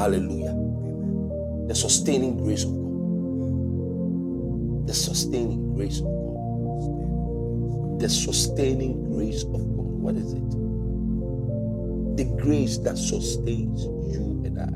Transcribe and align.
Hallelujah. 0.00 0.56
The 1.68 1.74
sustaining 1.74 2.38
grace 2.38 2.64
of 2.64 2.72
God. 2.72 2.86
The 4.86 4.94
sustaining 4.94 5.74
grace 5.74 5.98
of 5.98 6.06
God. 6.06 8.00
The 8.00 8.08
sustaining 8.08 9.10
grace 9.12 9.42
of 9.42 9.60
God. 9.60 10.00
What 10.00 10.16
is 10.16 10.32
it? 10.32 10.50
The 12.16 12.24
grace 12.40 12.78
that 12.78 12.96
sustains 12.96 13.84
you 13.84 14.40
and 14.46 14.58
I. 14.58 14.72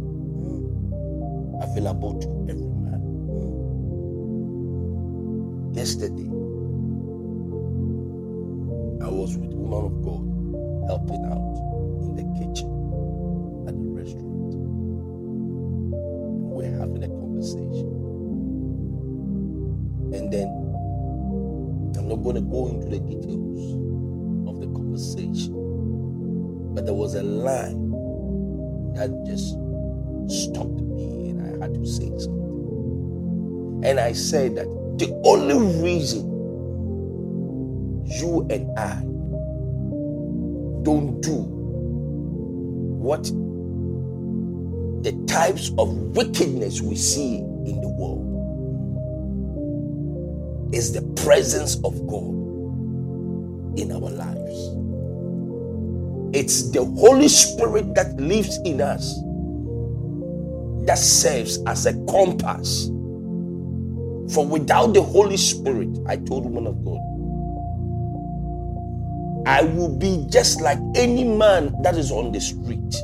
Available 1.64 2.20
to 2.20 2.28
every 2.50 2.68
man. 2.84 3.00
Yesterday, 5.72 6.28
I 9.02 9.08
was 9.08 9.38
with 9.38 9.54
woman 9.54 9.84
of 9.86 10.02
God 10.04 10.28
helping 10.86 11.24
out 11.32 11.43
line 27.44 27.90
that 28.94 29.10
just 29.26 29.56
stopped 30.28 30.80
me 30.80 31.30
and 31.30 31.42
I 31.42 31.66
had 31.66 31.74
to 31.74 31.86
say 31.86 32.08
something. 32.18 33.82
And 33.84 34.00
I 34.00 34.12
said 34.12 34.56
that 34.56 34.66
the 34.98 35.12
only 35.24 35.82
reason 35.82 36.30
you 38.06 38.46
and 38.50 38.78
I 38.78 39.00
don't 40.84 41.20
do 41.20 41.36
what 43.00 43.24
the 45.02 45.12
types 45.26 45.70
of 45.78 45.88
wickedness 46.16 46.80
we 46.80 46.96
see 46.96 47.36
in 47.38 47.80
the 47.80 47.88
world 47.88 48.44
is 50.74 50.92
the 50.92 51.02
presence 51.22 51.76
of 51.84 52.06
God 52.06 52.34
in 53.78 53.92
our 53.92 54.10
lives. 54.10 54.83
It's 56.34 56.70
the 56.72 56.84
Holy 56.84 57.28
Spirit 57.28 57.94
that 57.94 58.16
lives 58.16 58.58
in 58.64 58.80
us 58.80 59.20
that 60.84 60.98
serves 60.98 61.58
as 61.66 61.86
a 61.86 61.94
compass. 62.06 62.88
For 64.34 64.44
without 64.44 64.94
the 64.94 65.02
Holy 65.02 65.36
Spirit, 65.36 65.96
I 66.08 66.16
told 66.16 66.44
woman 66.46 66.66
of 66.66 66.84
God, 66.84 66.98
I 69.46 69.62
will 69.62 69.96
be 69.96 70.26
just 70.28 70.60
like 70.60 70.78
any 70.96 71.22
man 71.22 71.72
that 71.82 71.96
is 71.96 72.10
on 72.10 72.32
the 72.32 72.40
street. 72.40 72.94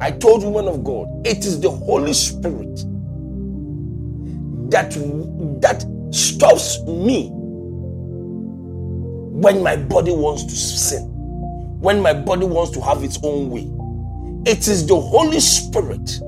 I 0.00 0.10
told 0.12 0.42
woman 0.42 0.68
of 0.68 0.82
God, 0.82 1.06
it 1.26 1.44
is 1.44 1.60
the 1.60 1.70
Holy 1.70 2.14
Spirit 2.14 2.76
that 4.70 4.90
that 5.60 5.84
stops 6.14 6.80
me 6.84 7.30
when 9.40 9.62
my 9.62 9.74
body 9.74 10.12
wants 10.12 10.44
to 10.44 10.54
sin, 10.54 11.02
when 11.80 12.02
my 12.02 12.12
body 12.12 12.44
wants 12.44 12.72
to 12.72 12.80
have 12.82 13.02
its 13.02 13.18
own 13.22 13.48
way. 13.48 13.70
It 14.50 14.68
is 14.68 14.86
the 14.86 15.00
Holy 15.00 15.40
Spirit 15.40 16.20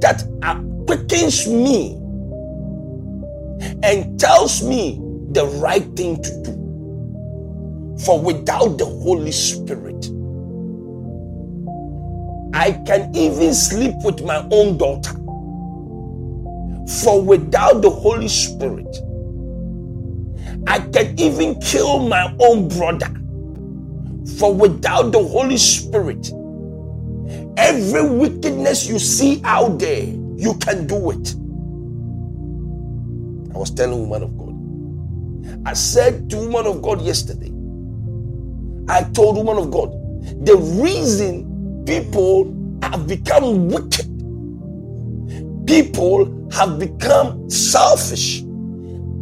that 0.00 0.24
quickens 0.86 1.46
me 1.46 1.94
and 3.84 4.18
tells 4.18 4.62
me 4.62 5.00
the 5.30 5.46
right 5.62 5.84
thing 5.96 6.20
to 6.20 6.42
do. 6.42 6.52
For 8.04 8.20
without 8.20 8.78
the 8.78 8.84
Holy 8.84 9.30
Spirit, 9.30 10.06
I 12.54 12.72
can 12.86 13.14
even 13.14 13.54
sleep 13.54 13.94
with 14.02 14.24
my 14.24 14.46
own 14.50 14.78
daughter. 14.78 15.12
For 17.02 17.22
without 17.22 17.82
the 17.82 17.90
Holy 17.90 18.28
Spirit, 18.28 18.96
I 20.66 20.80
can 20.80 21.18
even 21.18 21.60
kill 21.60 22.00
my 22.08 22.34
own 22.40 22.68
brother. 22.68 23.10
For 24.38 24.54
without 24.54 25.12
the 25.12 25.22
Holy 25.22 25.56
Spirit, 25.58 26.32
every 27.56 28.08
wickedness 28.08 28.86
you 28.88 28.98
see 28.98 29.40
out 29.44 29.78
there, 29.78 30.04
you 30.04 30.54
can 30.58 30.86
do 30.86 31.10
it. 31.10 31.34
I 33.54 33.58
was 33.58 33.70
telling 33.70 34.08
woman 34.08 34.22
of 34.22 34.38
God. 34.38 35.66
I 35.66 35.74
said 35.74 36.30
to 36.30 36.36
woman 36.38 36.66
of 36.66 36.82
God 36.82 37.02
yesterday, 37.02 37.52
I 38.88 39.04
told 39.12 39.36
woman 39.36 39.58
of 39.58 39.70
God, 39.70 39.92
the 40.44 40.56
reason 40.56 41.84
people 41.86 42.78
have 42.82 43.06
become 43.06 43.68
wicked, 43.68 44.06
people 45.66 46.50
have 46.52 46.78
become 46.78 47.48
selfish, 47.50 48.42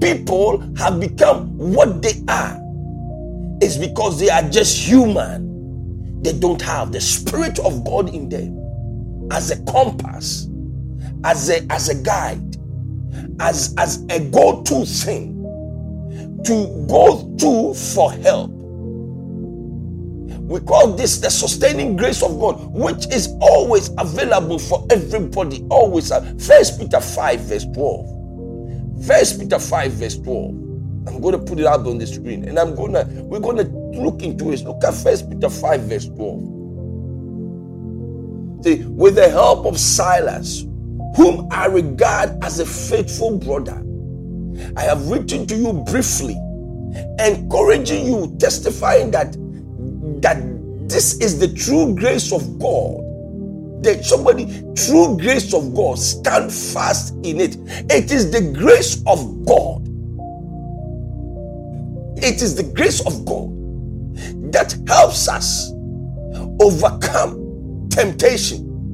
people 0.01 0.61
have 0.77 1.01
become 1.01 1.57
what 1.59 2.03
they 2.03 2.15
are, 2.29 2.59
is 3.63 3.79
because 3.79 4.19
they 4.21 4.31
are 4.31 4.43
just 4.51 4.79
human. 4.79 6.23
They 6.23 6.33
don't 6.33 6.63
have 6.63 6.93
the 6.93 7.01
Spirit 7.01 7.59
of 7.61 7.85
God 7.85 8.15
in 8.15 8.29
them 8.29 8.73
as 9.33 9.51
a 9.51 9.63
compass, 9.65 10.49
as 11.25 11.51
a, 11.51 11.67
as 11.73 11.89
a 11.89 12.03
guide, 12.03 12.57
as, 13.41 13.75
as 13.79 14.05
a 14.11 14.21
go 14.31 14.63
to 14.63 14.85
thing 14.87 15.37
to 16.45 16.87
go 16.89 17.35
to 17.39 17.75
for 17.75 18.13
help. 18.13 18.51
We 20.37 20.61
call 20.61 20.95
this 20.95 21.19
the 21.19 21.31
sustaining 21.31 21.97
grace 21.97 22.23
of 22.23 22.41
God, 22.41 22.73
which 22.75 23.07
is 23.13 23.29
always 23.41 23.91
available 23.99 24.59
for 24.59 24.87
everybody. 24.91 25.65
Always. 25.71 26.13
First 26.45 26.81
Peter 26.81 27.01
5, 27.01 27.41
verse 27.41 27.67
12. 27.75 28.20
First 29.07 29.41
Peter 29.41 29.59
5, 29.59 29.93
verse 29.93 30.19
12. 30.19 30.51
I'm 31.09 31.21
going 31.21 31.33
to 31.33 31.39
put 31.39 31.59
it 31.59 31.67
out 31.67 31.87
on 31.87 31.99
the 31.99 32.07
screen 32.07 32.45
and 32.47 32.59
I'm 32.59 32.75
gonna 32.75 33.05
we're 33.23 33.41
gonna 33.41 33.65
look 33.65 34.23
into 34.23 34.53
it. 34.53 34.61
Look 34.63 34.85
at 34.85 34.95
First 34.95 35.31
Peter 35.31 35.49
5, 35.49 35.81
verse 35.83 36.07
12. 36.07 36.61
See, 38.63 38.85
with 38.85 39.15
the 39.15 39.29
help 39.31 39.65
of 39.65 39.79
Silas, 39.81 40.67
whom 41.17 41.49
I 41.51 41.67
regard 41.67 42.37
as 42.45 42.61
a 42.61 42.67
faithful 42.67 43.39
brother, 43.39 43.83
I 44.77 44.83
have 44.83 45.09
written 45.09 45.47
to 45.47 45.57
you 45.57 45.73
briefly, 45.73 46.37
encouraging 47.19 48.07
you, 48.07 48.37
testifying 48.39 49.11
that 49.13 49.35
that 50.21 50.37
this 50.89 51.19
is 51.21 51.39
the 51.39 51.49
true 51.49 51.95
grace 51.95 52.33
of 52.33 52.59
God. 52.59 53.01
That 53.83 54.05
somebody, 54.05 54.47
true 54.75 55.17
grace 55.19 55.55
of 55.55 55.75
God, 55.75 55.99
stand 55.99 56.53
fast 56.53 57.15
in 57.25 57.41
it. 57.41 57.57
It 57.91 58.13
is 58.13 58.31
the 58.31 58.53
grace 58.53 59.03
of 59.07 59.45
God. 59.47 59.89
It 62.19 62.43
is 62.43 62.55
the 62.55 62.65
grace 62.65 63.01
of 63.07 63.25
God 63.25 63.51
that 64.53 64.77
helps 64.87 65.29
us 65.29 65.73
overcome 66.61 67.89
temptation. 67.91 68.85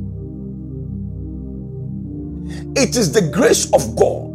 It 2.76 2.96
is 2.96 3.12
the 3.12 3.22
grace 3.22 3.72
of 3.72 3.96
God. 3.96 4.32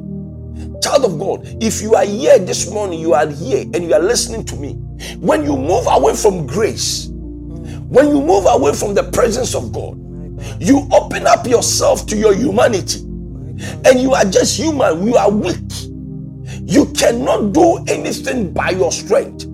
Child 0.84 1.06
of 1.06 1.20
God, 1.20 1.42
if 1.62 1.82
you 1.82 1.96
are 1.96 2.06
here 2.06 2.40
this 2.40 2.70
morning, 2.72 3.00
you 3.00 3.14
are 3.14 3.28
here 3.28 3.62
and 3.74 3.84
you 3.84 3.94
are 3.94 4.02
listening 4.02 4.44
to 4.46 4.56
me. 4.56 4.74
When 5.20 5.44
you 5.44 5.56
move 5.56 5.86
away 5.88 6.16
from 6.16 6.48
grace, 6.48 7.08
when 7.08 8.10
you 8.10 8.22
move 8.22 8.46
away 8.48 8.74
from 8.74 8.94
the 8.96 9.04
presence 9.04 9.56
of 9.56 9.72
God, 9.72 9.98
you 10.60 10.88
open 10.92 11.28
up 11.28 11.48
yourself 11.48 12.06
to 12.08 12.18
your 12.18 12.34
humanity 12.34 13.00
and 13.86 14.00
you 14.00 14.14
are 14.14 14.26
just 14.26 14.58
human, 14.58 15.06
you 15.06 15.16
are 15.16 15.32
weak. 15.32 15.58
You 16.64 16.86
cannot 16.94 17.54
do 17.54 17.78
anything 17.88 18.54
by 18.54 18.72
your 18.72 18.92
strength. 18.92 19.46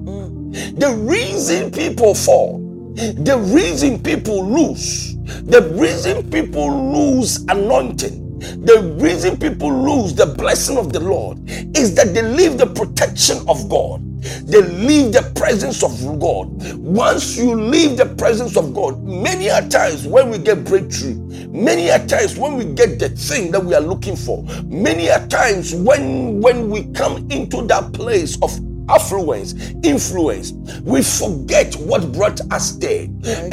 The 0.80 0.96
reason 1.02 1.72
people 1.72 2.16
fall, 2.16 2.60
the 2.96 3.38
reason 3.54 4.02
people 4.02 4.46
lose, 4.46 5.16
the 5.44 5.62
reason 5.74 6.30
people 6.30 6.92
lose 6.94 7.44
anointing, 7.46 8.27
the 8.56 8.96
reason 9.00 9.38
people 9.38 9.72
lose 9.72 10.14
the 10.16 10.26
blessing 10.26 10.78
of 10.78 10.94
the 10.94 11.00
Lord 11.00 11.40
is 11.78 11.96
that 11.96 12.14
they 12.14 12.22
leave 12.22 12.58
the 12.58 12.68
protection 12.68 13.38
of 13.48 13.70
God. 13.70 14.04
They 14.48 14.62
leave 14.62 15.14
the 15.14 15.32
presence 15.36 15.84
of 15.84 15.92
God. 16.20 16.50
Once 16.78 17.38
you 17.38 17.56
leave 17.56 17.98
the 17.98 18.06
presence 18.06 18.58
of 18.58 18.74
God, 18.74 19.04
many 19.04 19.48
a 19.48 19.68
times 19.70 20.08
when 20.08 20.30
we 20.30 20.38
get 20.40 20.64
breakthrough, 20.66 21.16
many 21.50 21.90
a 21.90 22.06
times 22.08 22.38
when 22.38 22.56
we 22.58 22.66
get 22.66 23.00
the 23.00 23.10
thing 23.10 23.52
that 23.52 23.64
we 23.64 23.74
are 23.76 23.82
looking 23.82 24.16
for, 24.16 24.44
many 24.66 25.08
a 25.08 25.26
times 25.28 25.74
when 25.76 26.42
when 26.42 26.70
we 26.70 26.86
come 26.94 27.30
into 27.32 27.66
that 27.68 27.94
place 27.94 28.38
of 28.42 28.52
affluence, 28.90 29.54
influence, 29.84 30.54
we 30.84 31.02
forget 31.02 31.76
what 31.76 32.12
brought 32.12 32.40
us 32.52 32.74
there. 32.74 33.04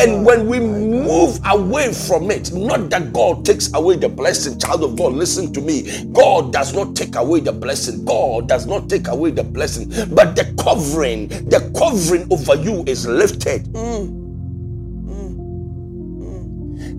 And 0.01 0.25
when 0.25 0.47
we 0.47 0.61
move 0.61 1.39
away 1.47 1.93
from 1.93 2.31
it, 2.31 2.53
not 2.53 2.91
that 2.91 3.13
God 3.13 3.45
takes 3.45 3.73
away 3.75 3.97
the 3.97 4.09
blessing, 4.09 4.59
child 4.59 4.85
of 4.85 4.97
God, 4.97 5.13
listen 5.13 5.53
to 5.55 5.61
me. 5.61 6.05
God 6.13 6.53
does 6.53 6.75
not 6.75 6.97
take 6.97 7.17
away 7.17 7.41
the 7.41 7.53
blessing. 7.53 8.05
God 8.05 8.49
does 8.49 8.67
not 8.67 8.89
take 8.89 9.09
away 9.09 9.31
the 9.31 9.45
blessing, 9.45 9.89
but 10.15 10.37
the 10.37 10.55
covering, 10.63 11.29
the 11.29 11.73
covering 11.79 12.27
over 12.33 12.57
you 12.57 12.85
is 12.87 13.07
lifted. 13.07 13.69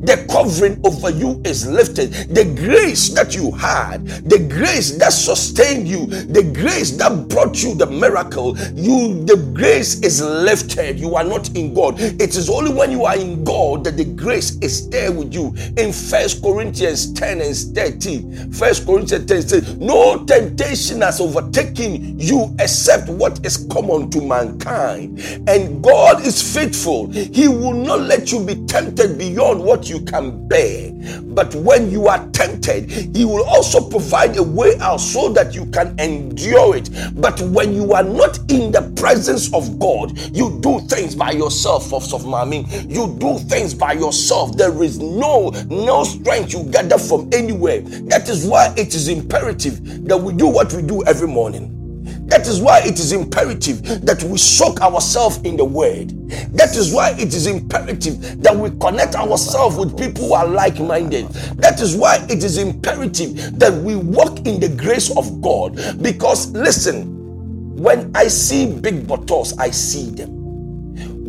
The 0.05 0.25
covering 0.31 0.79
over 0.85 1.09
you 1.09 1.41
is 1.45 1.67
lifted. 1.67 2.13
The 2.33 2.45
grace 2.55 3.09
that 3.09 3.35
you 3.35 3.51
had, 3.51 4.05
the 4.07 4.39
grace 4.39 4.97
that 4.97 5.13
sustained 5.13 5.87
you, 5.87 6.05
the 6.07 6.43
grace 6.43 6.91
that 6.97 7.27
brought 7.29 7.61
you 7.63 7.75
the 7.75 7.85
miracle, 7.87 8.57
you 8.75 9.23
the 9.25 9.37
grace 9.53 9.99
is 10.01 10.21
lifted. 10.21 10.99
You 10.99 11.15
are 11.15 11.23
not 11.23 11.49
in 11.55 11.73
God. 11.73 11.99
It 11.99 12.35
is 12.35 12.49
only 12.49 12.73
when 12.73 12.91
you 12.91 13.05
are 13.05 13.17
in 13.17 13.43
God 13.43 13.83
that 13.85 13.97
the 13.97 14.05
grace 14.05 14.57
is 14.59 14.89
there 14.89 15.11
with 15.11 15.33
you. 15.33 15.55
In 15.77 15.91
First 15.93 16.41
Corinthians 16.43 17.13
10 17.13 17.41
and 17.41 17.55
13, 17.55 18.51
First 18.53 18.85
Corinthians 18.85 19.25
10 19.25 19.41
says, 19.43 19.77
No 19.77 20.23
temptation 20.25 21.01
has 21.01 21.19
overtaken 21.21 22.19
you 22.19 22.55
except 22.59 23.09
what 23.09 23.45
is 23.45 23.67
common 23.71 24.09
to 24.11 24.21
mankind. 24.21 25.19
And 25.47 25.83
God 25.83 26.25
is 26.25 26.41
faithful. 26.55 27.07
He 27.11 27.47
will 27.47 27.73
not 27.73 28.01
let 28.01 28.31
you 28.31 28.43
be 28.43 28.55
tempted 28.65 29.17
beyond 29.17 29.63
what 29.63 29.89
you 29.89 29.94
can 30.03 30.47
bear. 30.47 30.91
But 31.21 31.53
when 31.55 31.91
you 31.91 32.07
are 32.07 32.27
tempted, 32.31 32.89
He 32.89 33.25
will 33.25 33.43
also 33.45 33.89
provide 33.89 34.37
a 34.37 34.43
way 34.43 34.77
out 34.79 34.97
so 34.97 35.29
that 35.33 35.53
you 35.53 35.65
can 35.67 35.97
endure 35.99 36.75
it. 36.75 36.89
But 37.15 37.39
when 37.41 37.73
you 37.73 37.93
are 37.93 38.03
not 38.03 38.39
in 38.49 38.71
the 38.71 38.93
presence 38.95 39.53
of 39.53 39.79
God, 39.79 40.17
you 40.35 40.59
do 40.61 40.79
things 40.87 41.15
by 41.15 41.31
yourself, 41.31 41.93
of 41.93 42.25
mommy. 42.25 42.65
You 42.87 43.15
do 43.19 43.37
things 43.39 43.73
by 43.73 43.93
yourself. 43.93 44.57
There 44.57 44.83
is 44.83 44.99
no 44.99 45.49
no 45.69 46.03
strength 46.03 46.53
you 46.53 46.63
gather 46.71 46.97
from 46.97 47.29
anywhere. 47.33 47.81
That 47.81 48.29
is 48.29 48.45
why 48.45 48.73
it 48.77 48.95
is 48.95 49.07
imperative 49.07 50.07
that 50.07 50.17
we 50.17 50.33
do 50.33 50.47
what 50.47 50.73
we 50.73 50.81
do 50.81 51.03
every 51.05 51.27
morning. 51.27 51.84
That 52.27 52.47
is 52.47 52.59
why 52.59 52.79
it 52.79 52.99
is 52.99 53.11
imperative 53.11 53.83
that 54.05 54.23
we 54.23 54.37
soak 54.39 54.81
ourselves 54.81 55.37
in 55.43 55.57
the 55.57 55.65
word. 55.65 56.09
That 56.53 56.75
is 56.75 56.93
why 56.93 57.11
it 57.11 57.33
is 57.33 57.47
imperative 57.47 58.41
that 58.41 58.55
we 58.55 58.71
connect 58.79 59.15
ourselves 59.15 59.77
with 59.77 59.97
people 59.97 60.29
who 60.29 60.33
are 60.33 60.47
like 60.47 60.79
minded. 60.79 61.27
That 61.57 61.81
is 61.81 61.95
why 61.95 62.25
it 62.29 62.43
is 62.43 62.57
imperative 62.57 63.59
that 63.59 63.73
we 63.73 63.95
walk 63.95 64.39
in 64.47 64.59
the 64.59 64.69
grace 64.69 65.15
of 65.15 65.41
God. 65.41 65.75
Because 66.01 66.51
listen, 66.51 67.77
when 67.77 68.11
I 68.15 68.27
see 68.27 68.73
big 68.73 69.07
bottles, 69.07 69.57
I 69.59 69.69
see 69.69 70.09
them. 70.09 70.31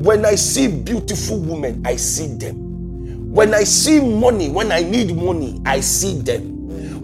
When 0.02 0.24
I 0.24 0.34
see 0.36 0.68
beautiful 0.68 1.38
women, 1.40 1.82
I 1.86 1.96
see 1.96 2.28
them. 2.36 3.32
When 3.32 3.52
I 3.52 3.64
see 3.64 4.00
money, 4.00 4.48
when 4.48 4.72
I 4.72 4.82
need 4.82 5.14
money, 5.14 5.60
I 5.66 5.80
see 5.80 6.20
them 6.20 6.55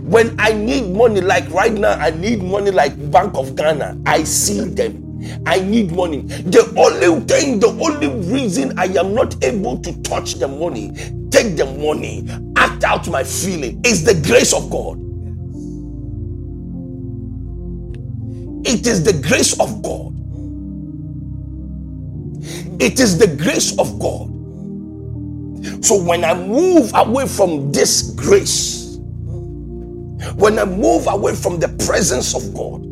when 0.03 0.37
I 0.41 0.53
need 0.53 0.95
money, 0.95 1.21
like 1.21 1.51
right 1.51 1.73
now, 1.73 1.93
I 1.93 2.11
need 2.11 2.43
money 2.43 2.71
like 2.73 2.95
Bank 3.13 3.37
of 3.37 3.57
Ghana. 3.57 3.99
I 4.07 4.25
see 4.25 4.61
them. 4.69 5.43
I 5.47 5.61
need 5.61 5.93
money. 5.93 6.23
The 6.23 6.73
only 6.79 7.21
thing, 7.27 7.61
the 7.61 7.69
only 7.69 8.09
reason 8.33 8.79
I 8.79 8.87
am 8.87 9.15
not 9.15 9.43
able 9.45 9.79
to 9.81 10.03
touch 10.03 10.35
the 10.37 10.49
money, 10.49 10.93
take 11.31 11.57
the 11.57 11.67
money, 11.67 12.29
act 12.57 12.85
out 12.85 13.09
my 13.09 13.25
feeling 13.25 13.81
is 13.85 14.05
the 14.05 14.15
grace 14.29 14.53
of 14.55 14.71
God. 14.71 15.01
It 18.67 18.87
is 18.87 19.05
the 19.05 19.15
grace 19.15 19.59
of 19.61 19.83
God. 19.83 20.15
It 22.81 23.01
is 23.01 23.19
the 23.19 23.29
grace 23.29 23.79
of 23.79 23.99
God. 24.01 24.31
So 25.85 26.03
when 26.03 26.25
I 26.25 26.35
move 26.35 26.93
away 26.95 27.29
from 27.29 27.73
this 27.73 28.13
grace, 28.13 28.82
when 30.37 30.59
I 30.59 30.65
move 30.65 31.07
away 31.07 31.35
from 31.35 31.59
the 31.59 31.69
presence 31.85 32.35
of 32.35 32.55
God, 32.55 32.83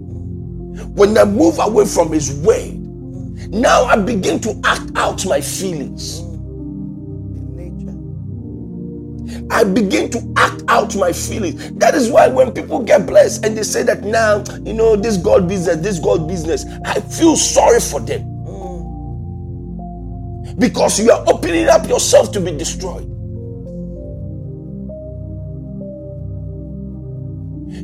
when 0.97 1.17
I 1.17 1.25
move 1.25 1.59
away 1.59 1.87
from 1.87 2.13
His 2.13 2.35
way, 2.41 2.73
now 3.49 3.85
I 3.85 3.97
begin 3.97 4.41
to 4.41 4.61
act 4.65 4.91
out 4.97 5.25
my 5.27 5.41
feelings. 5.41 6.23
I 9.51 9.65
begin 9.65 10.11
to 10.11 10.33
act 10.37 10.63
out 10.69 10.95
my 10.97 11.13
feelings. 11.13 11.73
That 11.73 11.95
is 11.95 12.09
why 12.11 12.29
when 12.29 12.53
people 12.53 12.83
get 12.83 13.07
blessed 13.07 13.45
and 13.45 13.57
they 13.57 13.63
say 13.63 13.83
that 13.85 14.03
now, 14.03 14.45
you 14.65 14.73
know, 14.73 14.97
this 14.97 15.17
God 15.17 15.49
business, 15.49 15.79
this 15.79 15.99
God 15.99 16.29
business, 16.29 16.65
I 16.85 17.01
feel 17.01 17.37
sorry 17.37 17.81
for 17.81 18.01
them. 18.01 18.23
Mm. 18.47 19.01
Because 20.59 21.01
you 21.01 21.11
are 21.11 21.25
opening 21.27 21.69
up 21.69 21.89
yourself 21.89 22.31
to 22.33 22.41
be 22.41 22.53
destroyed. 22.53 23.09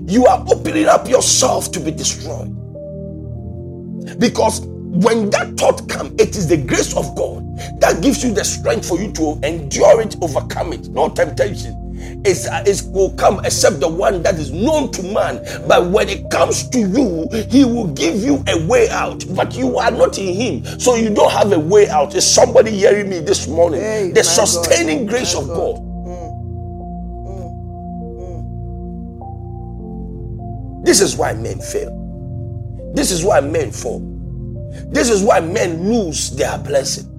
You 0.07 0.27
are 0.27 0.45
opening 0.49 0.87
up 0.87 1.09
yourself 1.09 1.73
to 1.73 1.81
be 1.81 1.91
destroyed. 1.91 2.53
Because 4.19 4.61
when 4.61 5.31
that 5.31 5.57
thought 5.57 5.89
comes, 5.89 6.13
it 6.21 6.37
is 6.37 6.49
the 6.49 6.57
grace 6.57 6.97
of 6.97 7.17
God 7.17 7.45
that 7.81 8.01
gives 8.03 8.23
you 8.23 8.33
the 8.33 8.45
strength 8.45 8.89
for 8.89 9.01
you 9.01 9.13
to 9.13 9.39
endure 9.43 10.01
it, 10.01 10.17
overcome 10.23 10.73
it. 10.73 10.89
No 10.89 11.09
temptation 11.09 11.83
is 12.25 12.47
uh, 12.47 12.63
is 12.67 12.85
will 12.85 13.13
come 13.15 13.45
except 13.45 13.81
the 13.81 13.89
one 13.89 14.23
that 14.23 14.37
is 14.37 14.53
known 14.53 14.91
to 14.93 15.03
man. 15.03 15.43
But 15.67 15.91
when 15.91 16.09
it 16.09 16.31
comes 16.31 16.69
to 16.71 16.79
you, 16.79 17.29
he 17.49 17.65
will 17.65 17.89
give 17.89 18.17
you 18.17 18.45
a 18.49 18.65
way 18.67 18.89
out. 18.91 19.25
But 19.35 19.55
you 19.55 19.79
are 19.79 19.91
not 19.91 20.19
in 20.19 20.35
him, 20.35 20.81
so 20.81 20.95
you 20.95 21.11
don't 21.13 21.33
have 21.33 21.53
a 21.53 21.59
way 21.59 21.89
out. 21.89 22.15
Is 22.15 22.27
somebody 22.31 22.71
hearing 22.71 23.09
me 23.09 23.21
this 23.21 23.49
morning? 23.49 23.81
Hey, 23.81 24.13
the 24.13 24.23
sustaining 24.23 25.07
God. 25.07 25.11
grace 25.11 25.35
my 25.35 25.41
of 25.41 25.49
God. 25.49 25.57
God 25.77 25.86
This 30.87 31.01
is 31.01 31.17
why 31.17 31.33
men 31.33 31.59
fail. 31.59 31.91
This 32.95 33.11
is 33.11 33.25
why 33.25 33.41
men 33.41 33.73
fall. 33.73 34.01
This 34.93 35.11
is 35.11 35.21
why 35.21 35.41
men 35.41 35.91
lose 35.91 36.31
their 36.31 36.57
blessing. 36.59 37.13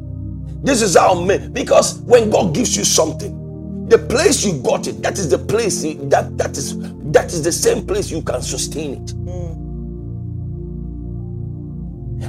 This 0.64 0.82
is 0.82 0.96
how 0.96 1.20
men, 1.20 1.52
because 1.52 2.00
when 2.00 2.30
God 2.30 2.56
gives 2.56 2.78
you 2.78 2.86
something, 2.86 3.88
the 3.90 3.98
place 3.98 4.46
you 4.46 4.60
got 4.62 4.88
it, 4.88 5.02
that 5.04 5.18
is 5.20 5.30
the 5.30 5.38
place 5.38 5.82
that 5.84 6.38
that 6.38 6.58
is 6.58 6.78
that 7.12 7.26
is 7.34 7.44
the 7.44 7.52
same 7.52 7.86
place 7.86 8.10
you 8.10 8.22
can 8.22 8.42
sustain 8.42 9.04
it. 9.04 9.14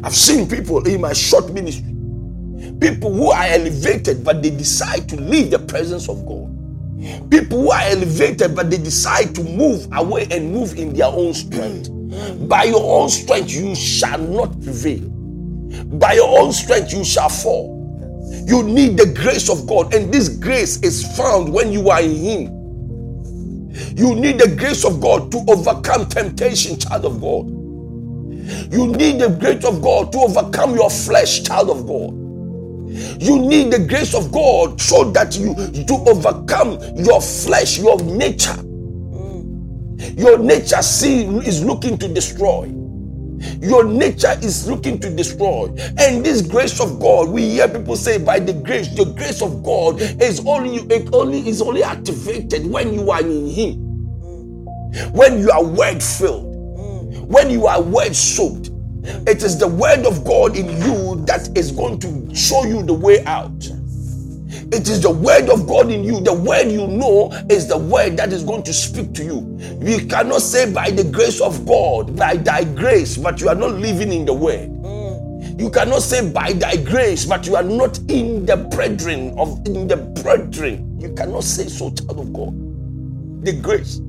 I've 0.05 0.17
seen 0.17 0.49
people 0.49 0.87
in 0.87 1.01
my 1.01 1.13
short 1.13 1.53
ministry, 1.53 1.95
people 2.81 3.13
who 3.13 3.31
are 3.31 3.45
elevated, 3.45 4.25
but 4.25 4.43
they 4.43 4.51
decide 4.51 5.09
to 5.09 5.17
leave 5.21 5.53
the 5.53 5.61
presence 5.61 6.09
of 6.09 6.27
God. 6.27 6.58
People 7.31 7.63
who 7.63 7.71
are 7.71 7.83
elevated, 7.83 8.55
but 8.55 8.71
they 8.71 8.79
decide 8.79 9.35
to 9.35 9.45
move 9.45 9.87
away 9.93 10.27
and 10.31 10.53
move 10.53 10.77
in 10.77 10.95
their 10.95 11.07
own 11.07 11.35
strength. 11.35 11.91
By 12.49 12.65
your 12.65 13.01
own 13.01 13.09
strength, 13.09 13.51
you 13.53 13.75
shall 13.75 14.19
not 14.19 14.53
prevail. 14.63 15.09
By 15.99 16.15
your 16.15 16.41
own 16.41 16.53
strength, 16.53 16.93
you 16.93 17.05
shall 17.05 17.29
fall. 17.29 17.79
You 18.47 18.63
need 18.63 18.97
the 18.97 19.07
grace 19.07 19.49
of 19.49 19.67
God, 19.67 19.95
and 19.95 20.13
this 20.13 20.29
grace 20.29 20.79
is 20.83 21.05
found 21.17 21.53
when 21.53 21.73
you 21.73 21.91
are 21.91 22.01
in 22.01 22.17
Him. 22.17 22.59
You 23.97 24.15
need 24.15 24.41
the 24.41 24.55
grace 24.57 24.85
of 24.85 25.01
God 25.01 25.31
to 25.33 25.45
overcome 25.49 26.07
temptation, 26.07 26.79
child 26.79 27.05
of 27.05 27.21
God. 27.21 27.49
You 28.73 28.89
need 28.89 29.21
the 29.21 29.37
grace 29.39 29.65
of 29.65 29.83
God 29.83 30.13
to 30.13 30.19
overcome 30.19 30.75
your 30.75 30.91
flesh, 30.91 31.43
child 31.43 31.71
of 31.71 31.87
God. 31.87 32.28
You 33.21 33.39
need 33.39 33.73
the 33.73 33.85
grace 33.87 34.15
of 34.15 34.33
God 34.33 34.81
so 34.81 35.11
that 35.13 35.37
you 35.37 35.55
to 35.55 35.95
overcome 36.09 36.79
your 36.97 37.21
flesh, 37.21 37.79
your 37.79 37.99
nature. 38.03 38.57
Your 40.17 40.39
nature 40.39 40.83
see 40.83 41.25
is 41.39 41.65
looking 41.65 41.99
to 41.99 42.09
destroy. 42.09 42.73
Your 43.61 43.85
nature 43.85 44.37
is 44.43 44.69
looking 44.69 44.99
to 45.01 45.11
destroy. 45.15 45.67
And 45.99 46.25
this 46.25 46.43
grace 46.43 46.81
of 46.81 46.99
God, 47.01 47.29
we 47.29 47.51
hear 47.51 47.69
people 47.69 47.97
say, 47.97 48.19
by 48.19 48.41
the 48.41 48.53
grace, 48.53 48.89
the 48.89 49.05
grace 49.05 49.43
of 49.43 49.63
God 49.63 50.01
is 50.01 50.41
only 50.47 50.77
it 50.95 51.13
only 51.13 51.49
is 51.49 51.63
only 51.63 51.83
activated 51.83 52.67
when 52.67 52.93
you 52.95 53.11
are 53.11 53.21
in 53.21 53.47
Him. 53.47 53.85
When 55.13 55.39
you 55.39 55.51
are 55.51 55.65
word 55.65 56.03
filled, 56.03 56.47
when 57.29 57.51
you 57.51 57.67
are 57.67 57.81
word 57.81 58.17
soaked, 58.17 58.71
it 59.27 59.43
is 59.43 59.59
the 59.59 59.69
word 59.69 60.07
of 60.07 60.25
God 60.25 60.57
in 60.57 60.67
you 60.83 61.25
that 61.27 61.57
is 61.57 61.71
going 61.71 61.99
to 62.01 62.35
show 62.35 62.65
you 62.65 62.83
the 62.83 62.95
way 62.95 63.25
out. 63.25 63.69
It 64.71 64.89
is 64.89 65.01
the 65.01 65.11
word 65.11 65.49
of 65.49 65.67
God 65.67 65.91
in 65.91 66.05
you. 66.05 66.21
The 66.21 66.35
word 66.35 66.71
you 66.71 66.87
know 66.87 67.33
is 67.49 67.69
the 67.69 67.79
word 67.79 68.17
that 68.19 68.33
is 68.33 68.43
going 68.45 68.63
to 68.65 68.73
speak 68.73 69.15
to 69.15 69.25
you. 69.25 69.59
You 69.81 70.07
cannot 70.07 70.43
say 70.43 70.71
by 70.71 70.91
the 70.91 71.05
grace 71.05 71.41
of 71.41 71.65
God, 71.65 72.17
by 72.17 72.37
thy 72.37 72.65
grace, 72.65 73.17
but 73.17 73.41
you 73.41 73.49
are 73.49 73.55
not 73.55 73.73
living 73.73 74.13
in 74.13 74.27
the 74.27 74.35
word. 74.35 74.71
You 75.59 75.71
cannot 75.71 76.03
say 76.03 76.31
by 76.31 76.53
thy 76.53 76.77
grace, 76.77 77.25
but 77.25 77.47
you 77.47 77.57
are 77.57 77.63
not 77.63 77.99
in 78.11 78.47
the 78.47 78.57
brethren 78.57 79.35
of 79.39 79.67
in 79.67 79.89
the 79.89 79.97
brethren. 79.97 81.01
You 81.01 81.15
cannot 81.15 81.45
say 81.45 81.67
so, 81.67 81.91
child 81.91 82.21
of 82.21 82.33
God. 82.33 82.55
The 83.45 83.53
grace. 83.53 84.01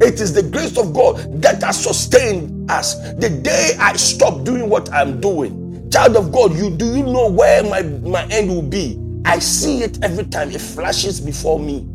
It 0.00 0.20
is 0.20 0.34
the 0.34 0.42
grace 0.42 0.76
of 0.76 0.92
God 0.92 1.40
that 1.40 1.62
has 1.62 1.82
sustained 1.82 2.57
us. 2.70 2.94
The 3.14 3.30
day 3.30 3.76
I 3.78 3.94
stop 3.94 4.44
doing 4.44 4.68
what 4.68 4.92
I'm 4.92 5.20
doing, 5.20 5.90
child 5.90 6.16
of 6.16 6.32
God, 6.32 6.54
you 6.54 6.70
do 6.70 6.86
you 6.96 7.02
know 7.02 7.28
where 7.28 7.62
my, 7.64 7.82
my 7.82 8.26
end 8.26 8.48
will 8.48 8.62
be? 8.62 8.98
I 9.24 9.38
see 9.38 9.82
it 9.82 10.02
every 10.02 10.24
time 10.24 10.50
it 10.50 10.60
flashes 10.60 11.20
before 11.20 11.58
me. 11.58 11.86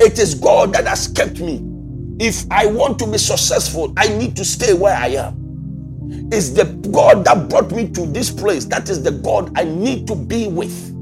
It 0.00 0.18
is 0.18 0.34
God 0.34 0.72
that 0.74 0.86
has 0.86 1.08
kept 1.08 1.40
me. 1.40 1.62
If 2.18 2.44
I 2.50 2.66
want 2.66 2.98
to 3.00 3.06
be 3.06 3.18
successful, 3.18 3.92
I 3.96 4.08
need 4.08 4.36
to 4.36 4.44
stay 4.44 4.72
where 4.72 4.96
I 4.96 5.08
am. 5.08 6.28
It's 6.32 6.50
the 6.50 6.64
God 6.92 7.24
that 7.24 7.48
brought 7.48 7.70
me 7.72 7.88
to 7.90 8.06
this 8.06 8.30
place. 8.30 8.64
That 8.66 8.88
is 8.88 9.02
the 9.02 9.12
God 9.12 9.56
I 9.56 9.64
need 9.64 10.06
to 10.08 10.14
be 10.14 10.48
with. 10.48 10.92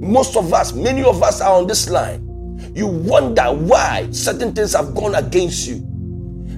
Most 0.00 0.36
of 0.36 0.52
us, 0.52 0.72
many 0.72 1.04
of 1.04 1.22
us 1.22 1.40
are 1.40 1.56
on 1.56 1.66
this 1.66 1.88
line. 1.88 2.28
You 2.74 2.86
wonder 2.86 3.44
why 3.44 4.08
certain 4.10 4.52
things 4.52 4.74
have 4.74 4.94
gone 4.94 5.14
against 5.14 5.68
you. 5.68 5.86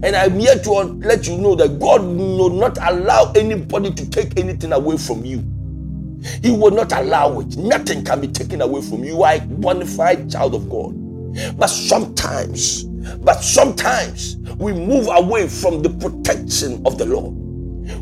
And 0.04 0.14
I'm 0.14 0.38
here 0.38 0.58
to 0.58 0.70
let 0.70 1.26
you 1.26 1.38
know 1.38 1.54
that 1.54 1.80
God 1.80 2.02
will 2.02 2.50
not 2.50 2.76
allow 2.76 3.32
anybody 3.34 3.90
to 3.90 4.10
take 4.10 4.38
anything 4.38 4.72
away 4.72 4.98
from 4.98 5.24
you. 5.24 5.38
He 6.42 6.50
will 6.50 6.72
not 6.72 6.92
allow 6.92 7.40
it. 7.40 7.56
Nothing 7.56 8.04
can 8.04 8.20
be 8.20 8.28
taken 8.28 8.60
away 8.60 8.82
from 8.82 9.02
you. 9.02 9.14
You 9.16 9.22
are 9.22 9.36
a 9.36 9.40
bona 9.40 9.86
fide 9.86 10.30
child 10.30 10.54
of 10.54 10.68
God. 10.68 10.94
But 11.56 11.68
sometimes, 11.68 12.84
but 12.84 13.40
sometimes 13.42 14.36
we 14.58 14.74
move 14.74 15.08
away 15.10 15.48
from 15.48 15.82
the 15.82 15.88
protection 15.88 16.82
of 16.86 16.98
the 16.98 17.06
Lord. 17.06 17.34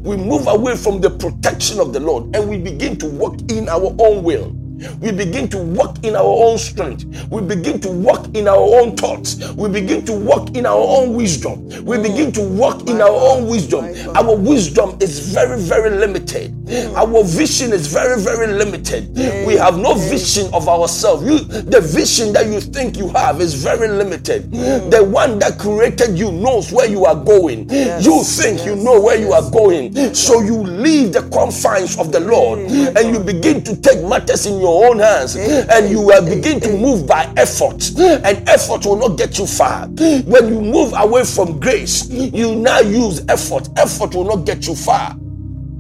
We 0.05 0.17
move 0.17 0.49
away 0.49 0.77
from 0.77 1.01
the 1.01 1.11
protection 1.11 1.79
of 1.79 1.93
the 1.93 2.01
Lord 2.01 2.35
and 2.35 2.49
we 2.51 2.59
begin 2.59 2.97
to 2.99 3.07
walk 3.07 3.39
in 3.49 3.69
our 3.69 3.95
own 4.01 4.25
will. 4.25 4.53
We 5.01 5.13
begin 5.13 5.49
to 5.51 5.59
walk 5.59 6.05
in 6.05 6.17
our 6.17 6.23
own 6.47 6.59
strength. 6.59 7.05
We 7.31 7.43
begin 7.43 7.81
to 7.83 7.91
walk 7.91 8.35
in 8.35 8.49
our 8.49 8.57
own 8.81 8.97
thoughts. 8.97 9.37
We 9.53 9.69
begin 9.69 10.05
to 10.07 10.13
walk 10.13 10.57
in 10.57 10.67
our 10.67 10.79
own 10.79 11.15
wisdom. 11.15 11.69
We 11.85 11.99
begin 11.99 12.33
to 12.33 12.43
walk 12.43 12.89
in 12.89 13.01
our 13.01 13.11
own 13.11 13.49
wisdom. 13.49 13.85
Our 14.17 14.37
wisdom 14.37 14.97
is 15.01 15.19
very, 15.33 15.61
very 15.61 15.91
limited. 15.91 16.53
Our 16.97 17.25
vision 17.25 17.73
is 17.73 17.87
very, 17.87 18.21
very 18.21 18.47
limited. 18.47 19.15
We 19.47 19.55
have 19.55 19.79
no 19.79 19.95
vision 19.95 20.53
of 20.53 20.69
ourselves. 20.69 21.25
You, 21.25 21.39
the 21.41 21.81
vision 21.81 22.33
that 22.33 22.47
you 22.47 22.61
think 22.61 22.97
you 22.97 23.09
have 23.11 23.41
is 23.41 23.55
very 23.55 23.89
limited. 23.89 24.51
The 24.53 25.05
one 25.05 25.39
that 25.41 25.59
created 25.59 26.19
you 26.19 26.33
knows 26.33 26.73
where 26.73 26.89
you 26.89 27.05
are 27.05 27.17
going. 27.17 27.69
You 27.71 28.23
think 28.25 28.65
you 28.65 28.77
know 28.77 29.01
where 29.01 29.19
you 29.19 29.33
are 29.33 29.49
going. 29.51 30.15
So 30.15 30.41
you 30.41 30.57
leave 30.57 31.13
the 31.13 31.23
confines 31.31 31.99
of 31.99 32.13
the 32.13 32.21
Lord 32.21 32.61
and 32.61 33.15
you 33.15 33.21
begin 33.23 33.63
to 33.65 33.77
take 33.77 34.03
matters 34.05 34.47
in 34.47 34.61
your 34.61 34.72
your 34.73 34.91
own 34.91 34.99
hands 34.99 35.37
and 35.37 35.89
you 35.91 36.01
will 36.01 36.25
begin 36.25 36.61
to 36.61 36.73
move 36.77 37.07
by 37.07 37.25
effort 37.37 37.91
and 37.99 38.49
effort 38.49 38.85
will 38.87 38.97
not 38.97 39.17
get 39.19 39.39
you 39.39 39.47
far 39.47 39.87
when 39.89 40.49
you 40.49 40.61
move 40.61 40.93
away 40.97 41.25
from 41.25 41.61
grace 41.61 42.09
you 42.09 42.55
now 42.57 42.81
use 42.81 43.25
effort 43.29 43.69
effort 43.77 44.15
will 44.15 44.25
not 44.25 44.47
get 44.47 44.67
you 44.67 44.75
far 44.75 45.17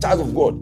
child 0.00 0.20
of 0.20 0.34
god 0.34 0.54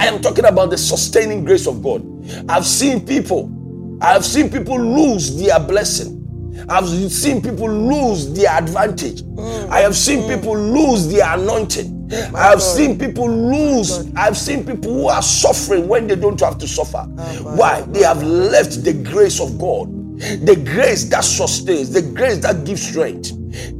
i 0.00 0.06
am 0.06 0.20
talking 0.22 0.44
about 0.44 0.70
the 0.70 0.78
sustaining 0.78 1.44
grace 1.44 1.66
of 1.66 1.82
god 1.82 2.02
i've 2.48 2.66
seen 2.66 3.04
people 3.04 3.50
i've 4.00 4.24
seen 4.24 4.50
people 4.50 4.78
lose 4.80 5.36
their 5.36 5.58
blessing 5.60 6.18
I've 6.68 6.86
seen 7.10 7.40
people 7.40 7.66
lose 7.66 8.30
their 8.34 8.50
advantage. 8.52 9.22
Mm. 9.22 9.68
I 9.70 9.80
have 9.80 9.96
seen 9.96 10.20
mm. 10.20 10.34
people 10.36 10.56
lose 10.56 11.08
their 11.10 11.26
anointing. 11.34 12.01
I 12.12 12.50
have 12.50 12.62
seen 12.62 12.98
people 12.98 13.28
lose. 13.28 14.12
I've 14.14 14.36
seen 14.36 14.64
people 14.64 14.92
who 14.92 15.08
are 15.08 15.22
suffering 15.22 15.88
when 15.88 16.06
they 16.06 16.16
don't 16.16 16.38
have 16.40 16.58
to 16.58 16.68
suffer. 16.68 17.02
Why? 17.42 17.82
They 17.82 18.02
have 18.02 18.22
left 18.22 18.84
the 18.84 18.92
grace 18.92 19.40
of 19.40 19.58
God. 19.58 19.90
The 20.18 20.56
grace 20.64 21.04
that 21.04 21.24
sustains, 21.24 21.90
the 21.90 22.02
grace 22.02 22.38
that 22.38 22.64
gives 22.64 22.82
strength, 22.86 23.30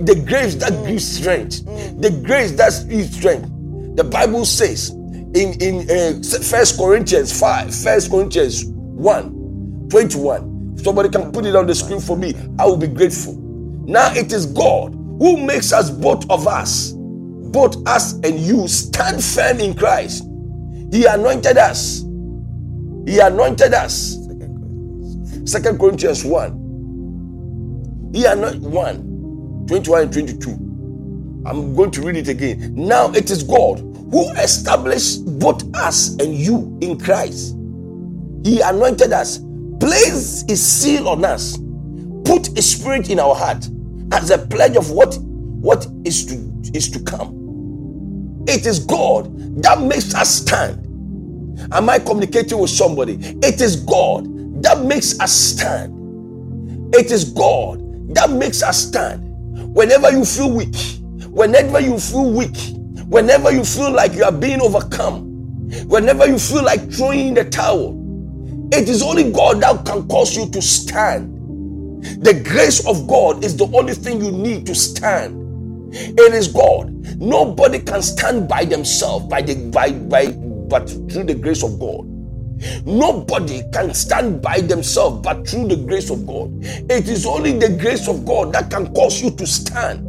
the 0.04 0.14
grace 0.26 0.54
that 0.56 0.72
gives 0.86 1.06
strength, 1.06 1.64
the 2.00 2.10
grace 2.24 2.52
that 2.52 2.86
gives 2.88 3.16
strength. 3.16 3.48
The 3.96 4.04
Bible 4.04 4.44
says 4.44 4.90
in 4.90 5.54
in 5.60 5.90
uh, 5.90 6.20
First 6.42 6.78
Corinthians 6.78 7.38
5, 7.38 7.74
First 7.74 8.10
Corinthians 8.10 8.64
1, 8.64 9.88
21. 9.90 10.74
If 10.76 10.84
somebody 10.84 11.10
can 11.10 11.30
put 11.30 11.44
it 11.44 11.54
on 11.54 11.66
the 11.66 11.74
screen 11.74 12.00
for 12.00 12.16
me, 12.16 12.34
I 12.58 12.64
will 12.64 12.78
be 12.78 12.88
grateful. 12.88 13.34
Now 13.86 14.12
it 14.14 14.32
is 14.32 14.46
God 14.46 14.94
who 15.18 15.36
makes 15.36 15.72
us 15.72 15.90
both 15.90 16.28
of 16.30 16.48
us 16.48 16.94
both 17.52 17.86
us 17.86 18.14
and 18.14 18.38
you 18.40 18.66
stand 18.68 19.22
firm 19.22 19.60
in 19.60 19.74
Christ. 19.74 20.24
He 20.90 21.04
anointed 21.06 21.58
us. 21.58 22.00
He 23.06 23.18
anointed 23.20 23.74
us. 23.74 24.18
Second 25.44 25.78
Corinthians 25.78 26.24
1. 26.24 28.10
He 28.14 28.24
anointed 28.24 28.62
1, 28.62 29.66
21 29.68 30.02
and 30.02 30.12
22. 30.12 30.50
I'm 31.44 31.74
going 31.74 31.90
to 31.92 32.02
read 32.02 32.16
it 32.16 32.28
again. 32.28 32.74
Now 32.74 33.10
it 33.10 33.30
is 33.30 33.42
God 33.42 33.80
who 33.80 34.30
established 34.32 35.24
both 35.38 35.64
us 35.74 36.14
and 36.16 36.34
you 36.34 36.78
in 36.80 36.98
Christ. 36.98 37.56
He 38.44 38.60
anointed 38.60 39.12
us, 39.12 39.40
placed 39.80 40.48
his 40.48 40.64
seal 40.64 41.08
on 41.08 41.24
us, 41.24 41.58
put 42.24 42.48
his 42.48 42.70
spirit 42.70 43.10
in 43.10 43.18
our 43.18 43.34
heart 43.34 43.68
as 44.12 44.30
a 44.30 44.38
pledge 44.38 44.76
of 44.76 44.90
what, 44.90 45.16
what 45.18 45.86
is 46.04 46.26
to 46.26 46.52
is 46.74 46.90
to 46.90 47.00
come. 47.00 47.41
It 48.52 48.66
is 48.66 48.80
God 48.80 49.62
that 49.62 49.80
makes 49.82 50.14
us 50.14 50.30
stand. 50.36 51.00
Am 51.72 51.88
I 51.90 51.98
communicating 51.98 52.58
with 52.58 52.70
somebody? 52.70 53.14
It 53.42 53.60
is 53.62 53.76
God 53.76 54.26
that 54.62 54.84
makes 54.84 55.18
us 55.20 55.32
stand. 55.32 56.10
It 56.94 57.10
is 57.10 57.24
God 57.32 57.80
that 58.14 58.30
makes 58.30 58.62
us 58.62 58.88
stand. 58.88 59.74
Whenever 59.74 60.12
you 60.12 60.24
feel 60.24 60.52
weak, 60.52 60.76
whenever 61.30 61.80
you 61.80 61.98
feel 61.98 62.30
weak, 62.30 62.56
whenever 63.08 63.52
you 63.52 63.64
feel 63.64 63.90
like 63.92 64.14
you 64.14 64.24
are 64.24 64.32
being 64.32 64.60
overcome, 64.60 65.24
whenever 65.88 66.26
you 66.26 66.38
feel 66.38 66.64
like 66.64 66.92
throwing 66.92 67.28
in 67.28 67.34
the 67.34 67.44
towel, 67.46 67.98
it 68.72 68.88
is 68.88 69.02
only 69.02 69.32
God 69.32 69.62
that 69.62 69.86
can 69.86 70.06
cause 70.08 70.36
you 70.36 70.48
to 70.50 70.62
stand. 70.62 71.50
The 72.22 72.34
grace 72.34 72.86
of 72.86 73.08
God 73.08 73.44
is 73.44 73.56
the 73.56 73.66
only 73.76 73.94
thing 73.94 74.22
you 74.24 74.32
need 74.32 74.66
to 74.66 74.74
stand. 74.74 75.41
It 75.92 76.34
is 76.34 76.48
God. 76.48 76.90
Nobody 77.20 77.78
can 77.80 78.02
stand 78.02 78.48
by 78.48 78.64
themselves 78.64 79.26
by 79.26 79.42
the 79.42 79.54
by 79.70 79.92
by 79.92 80.32
but 80.32 80.88
through 80.88 81.24
the 81.24 81.34
grace 81.34 81.62
of 81.62 81.78
God. 81.78 82.06
Nobody 82.86 83.62
can 83.72 83.92
stand 83.92 84.40
by 84.40 84.60
themselves 84.60 85.20
but 85.22 85.46
through 85.46 85.68
the 85.68 85.76
grace 85.76 86.10
of 86.10 86.26
God. 86.26 86.50
It 86.90 87.08
is 87.08 87.26
only 87.26 87.58
the 87.58 87.76
grace 87.76 88.08
of 88.08 88.24
God 88.24 88.52
that 88.54 88.70
can 88.70 88.92
cause 88.94 89.20
you 89.20 89.30
to 89.32 89.46
stand. 89.46 90.08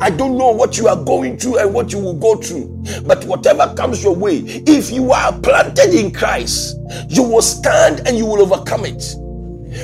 I 0.00 0.10
don't 0.10 0.36
know 0.36 0.50
what 0.50 0.76
you 0.76 0.88
are 0.88 1.02
going 1.02 1.38
through 1.38 1.58
and 1.58 1.72
what 1.72 1.92
you 1.92 1.98
will 1.98 2.14
go 2.18 2.36
through, 2.36 2.84
but 3.06 3.24
whatever 3.24 3.72
comes 3.76 4.02
your 4.02 4.14
way, 4.14 4.38
if 4.66 4.90
you 4.90 5.12
are 5.12 5.38
planted 5.40 5.94
in 5.94 6.12
Christ, 6.12 6.76
you 7.08 7.22
will 7.22 7.42
stand 7.42 8.06
and 8.06 8.16
you 8.18 8.26
will 8.26 8.42
overcome 8.42 8.84
it. 8.84 9.14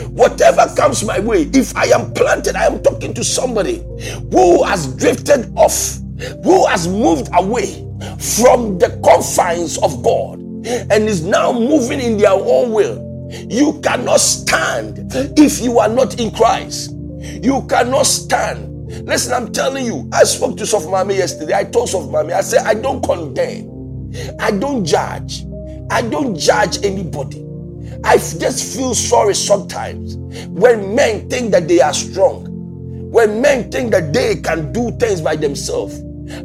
Whatever 0.08 0.72
comes 0.76 1.04
my 1.04 1.20
way, 1.20 1.50
if 1.52 1.76
I 1.76 1.86
am 1.86 2.12
planted, 2.12 2.56
I 2.56 2.66
am 2.66 2.82
talking 2.82 3.14
to 3.14 3.24
somebody 3.24 3.78
who 4.30 4.62
has 4.64 4.94
drifted 4.96 5.52
off, 5.56 5.98
who 6.44 6.66
has 6.66 6.88
moved 6.88 7.28
away 7.34 7.84
from 8.38 8.78
the 8.78 9.00
confines 9.04 9.78
of 9.78 10.02
God 10.02 10.40
and 10.66 11.04
is 11.04 11.22
now 11.22 11.52
moving 11.52 12.00
in 12.00 12.18
their 12.18 12.32
own 12.32 12.72
will. 12.72 13.02
You 13.48 13.80
cannot 13.82 14.20
stand 14.20 15.12
if 15.38 15.60
you 15.60 15.78
are 15.78 15.88
not 15.88 16.20
in 16.20 16.30
Christ. 16.30 16.92
You 17.20 17.66
cannot 17.68 18.06
stand. 18.06 18.70
Listen, 19.06 19.32
I'm 19.32 19.52
telling 19.52 19.86
you, 19.86 20.08
I 20.12 20.24
spoke 20.24 20.56
to 20.58 20.64
Sofmami 20.64 21.16
yesterday. 21.16 21.54
I 21.54 21.64
told 21.64 21.88
Sofmami, 21.88 22.32
I 22.32 22.42
said, 22.42 22.66
I 22.66 22.74
don't 22.74 23.02
condemn, 23.02 24.12
I 24.40 24.50
don't 24.50 24.84
judge, 24.84 25.44
I 25.90 26.02
don't 26.02 26.36
judge 26.36 26.84
anybody. 26.84 27.40
I 28.02 28.16
just 28.16 28.76
feel 28.76 28.94
sorry 28.94 29.34
sometimes 29.34 30.16
when 30.48 30.94
men 30.94 31.28
think 31.28 31.52
that 31.52 31.68
they 31.68 31.80
are 31.80 31.94
strong, 31.94 32.46
when 33.10 33.40
men 33.40 33.70
think 33.70 33.92
that 33.92 34.12
they 34.12 34.36
can 34.36 34.72
do 34.72 34.90
things 34.98 35.20
by 35.20 35.36
themselves. 35.36 36.00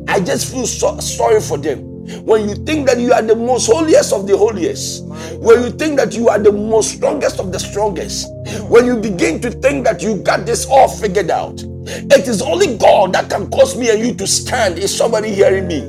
I 0.08 0.20
just 0.20 0.52
feel 0.52 0.68
so 0.68 1.00
sorry 1.00 1.42
for 1.42 1.58
them. 1.58 1.86
When 2.26 2.50
you 2.50 2.56
think 2.56 2.88
that 2.88 3.00
you 3.00 3.14
are 3.14 3.22
the 3.22 3.36
most 3.36 3.68
holiest 3.68 4.14
of 4.14 4.28
the 4.28 4.36
holiest, 4.36 5.06
when 5.40 5.64
you 5.64 5.70
think 5.70 5.98
that 5.98 6.14
you 6.14 6.28
are 6.30 6.40
the 6.40 6.52
most 6.52 6.96
strongest 6.96 7.40
of 7.40 7.52
the 7.52 7.60
strongest, 7.60 8.28
when 8.68 8.86
you 8.86 8.98
begin 8.98 9.40
to 9.42 9.52
think 9.52 9.86
that 9.86 10.02
you 10.02 10.16
got 10.18 10.46
this 10.46 10.66
all 10.66 10.88
figured 10.88 11.30
out, 11.30 11.62
it 11.86 12.28
is 12.28 12.42
only 12.42 12.78
God 12.78 13.14
that 13.14 13.30
can 13.30 13.50
cause 13.50 13.78
me 13.78 13.90
and 13.90 14.00
you 14.00 14.14
to 14.16 14.28
stand. 14.28 14.78
Is 14.80 14.96
somebody 14.96 15.34
hearing 15.34 15.68
me? 15.68 15.80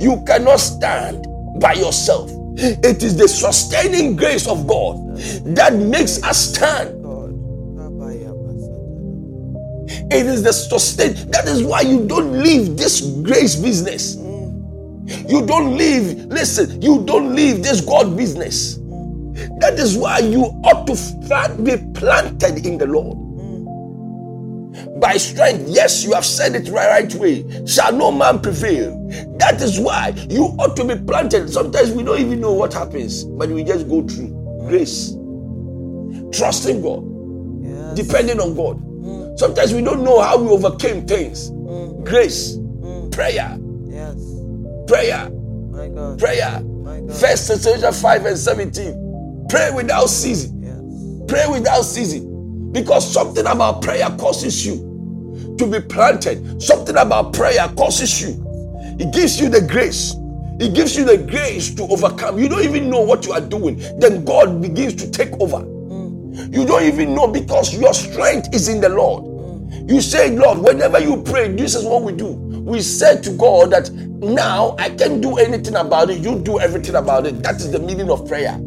You 0.00 0.22
cannot 0.26 0.56
stand 0.56 1.26
by 1.60 1.74
yourself. 1.74 2.30
It 2.58 3.02
is 3.02 3.16
the 3.16 3.28
sustaining 3.28 4.16
grace 4.16 4.48
of 4.48 4.66
God 4.66 5.16
that 5.56 5.74
makes 5.74 6.22
us 6.22 6.54
stand. 6.54 7.04
It 10.10 10.26
is 10.26 10.42
the 10.42 10.52
sustain. 10.52 11.30
That 11.30 11.46
is 11.46 11.62
why 11.62 11.82
you 11.82 12.06
don't 12.06 12.42
leave 12.42 12.76
this 12.76 13.00
grace 13.22 13.56
business. 13.56 14.16
You 15.28 15.46
don't 15.46 15.76
leave, 15.76 16.26
listen, 16.26 16.80
you 16.82 17.04
don't 17.04 17.34
leave 17.34 17.62
this 17.62 17.80
God 17.80 18.16
business. 18.16 18.76
That 19.60 19.74
is 19.78 19.96
why 19.96 20.18
you 20.20 20.44
ought 20.64 20.86
to 20.86 21.62
be 21.62 21.76
planted 21.98 22.66
in 22.66 22.78
the 22.78 22.86
Lord 22.86 23.25
by 25.00 25.16
strength. 25.16 25.64
Yes, 25.68 26.04
you 26.04 26.12
have 26.14 26.24
said 26.24 26.54
it 26.54 26.68
right, 26.68 26.88
right 26.88 27.14
way. 27.14 27.66
Shall 27.66 27.92
no 27.92 28.10
man 28.10 28.40
prevail? 28.40 28.92
That 29.38 29.60
is 29.60 29.78
why 29.78 30.14
you 30.30 30.44
ought 30.58 30.76
to 30.76 30.84
be 30.84 30.96
planted. 31.04 31.50
Sometimes 31.50 31.92
we 31.92 32.02
don't 32.02 32.18
even 32.20 32.40
know 32.40 32.52
what 32.52 32.72
happens, 32.72 33.24
but 33.24 33.48
we 33.50 33.64
just 33.64 33.88
go 33.88 34.06
through 34.06 34.28
grace, 34.66 35.10
trusting 36.32 36.82
God, 36.82 37.04
yes. 37.62 37.94
depending 37.94 38.40
on 38.40 38.54
God. 38.54 38.80
Mm. 38.80 39.38
Sometimes 39.38 39.72
we 39.72 39.82
don't 39.82 40.02
know 40.02 40.20
how 40.20 40.38
we 40.38 40.48
overcame 40.48 41.06
things. 41.06 41.50
Mm. 41.50 42.04
Grace, 42.04 42.56
mm. 42.56 43.12
prayer, 43.12 43.58
yes, 43.88 44.16
prayer, 44.88 45.30
My 45.70 45.88
God. 45.88 46.18
prayer. 46.18 46.60
My 46.60 47.00
God. 47.00 47.14
First 47.20 47.48
Thessalonians 47.48 48.00
five 48.00 48.24
and 48.26 48.38
seventeen. 48.38 49.46
Pray 49.48 49.70
without 49.70 50.08
ceasing. 50.08 50.62
Yes. 50.62 50.80
Pray 51.28 51.46
without 51.52 51.82
ceasing. 51.82 52.35
Because 52.76 53.10
something 53.10 53.46
about 53.46 53.80
prayer 53.80 54.06
causes 54.18 54.66
you 54.66 55.56
to 55.58 55.66
be 55.66 55.80
planted. 55.80 56.62
Something 56.62 56.98
about 56.98 57.32
prayer 57.32 57.66
causes 57.74 58.20
you. 58.20 58.36
It 59.00 59.14
gives 59.14 59.40
you 59.40 59.48
the 59.48 59.62
grace. 59.62 60.14
It 60.60 60.74
gives 60.74 60.94
you 60.94 61.06
the 61.06 61.16
grace 61.16 61.74
to 61.76 61.84
overcome. 61.84 62.38
You 62.38 62.50
don't 62.50 62.64
even 62.64 62.90
know 62.90 63.00
what 63.00 63.24
you 63.24 63.32
are 63.32 63.40
doing. 63.40 63.78
Then 63.98 64.26
God 64.26 64.60
begins 64.60 64.94
to 64.96 65.10
take 65.10 65.32
over. 65.40 65.60
You 66.50 66.66
don't 66.66 66.82
even 66.82 67.14
know 67.14 67.26
because 67.26 67.74
your 67.74 67.94
strength 67.94 68.54
is 68.54 68.68
in 68.68 68.82
the 68.82 68.90
Lord. 68.90 69.24
You 69.90 70.02
say, 70.02 70.36
Lord, 70.36 70.58
whenever 70.58 70.98
you 70.98 71.22
pray, 71.22 71.50
this 71.50 71.74
is 71.74 71.82
what 71.82 72.02
we 72.02 72.12
do. 72.12 72.26
We 72.26 72.82
say 72.82 73.22
to 73.22 73.30
God 73.38 73.70
that 73.70 73.90
now 73.90 74.76
I 74.78 74.90
can't 74.90 75.22
do 75.22 75.38
anything 75.38 75.76
about 75.76 76.10
it. 76.10 76.18
You 76.18 76.38
do 76.40 76.60
everything 76.60 76.96
about 76.96 77.26
it. 77.26 77.42
That 77.42 77.56
is 77.56 77.72
the 77.72 77.78
meaning 77.78 78.10
of 78.10 78.28
prayer. 78.28 78.60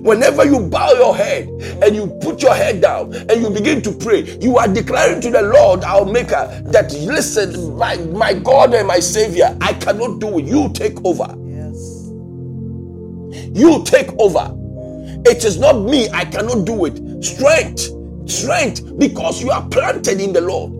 Whenever 0.00 0.44
you 0.44 0.60
bow 0.60 0.92
your 0.92 1.14
head 1.14 1.48
and 1.82 1.94
you 1.94 2.06
put 2.22 2.42
your 2.42 2.54
head 2.54 2.80
down 2.80 3.14
and 3.14 3.42
you 3.42 3.50
begin 3.50 3.82
to 3.82 3.92
pray, 3.92 4.22
you 4.40 4.56
are 4.56 4.68
declaring 4.68 5.20
to 5.20 5.30
the 5.30 5.42
Lord, 5.42 5.84
our 5.84 6.04
Maker, 6.06 6.62
that 6.66 6.92
listen, 6.92 7.76
my, 7.76 7.96
my 7.96 8.34
God 8.34 8.72
and 8.74 8.88
my 8.88 9.00
Savior, 9.00 9.56
I 9.60 9.74
cannot 9.74 10.20
do 10.20 10.38
it. 10.38 10.46
You 10.46 10.70
take 10.72 11.04
over. 11.04 11.26
Yes. 11.46 12.10
You 13.54 13.84
take 13.84 14.10
over. 14.18 14.56
It 15.26 15.44
is 15.44 15.58
not 15.58 15.80
me, 15.80 16.08
I 16.10 16.24
cannot 16.24 16.64
do 16.64 16.86
it. 16.86 17.24
Strength, 17.24 17.90
strength, 18.30 18.98
because 18.98 19.42
you 19.42 19.50
are 19.50 19.66
planted 19.68 20.20
in 20.20 20.32
the 20.32 20.40
Lord. 20.40 20.72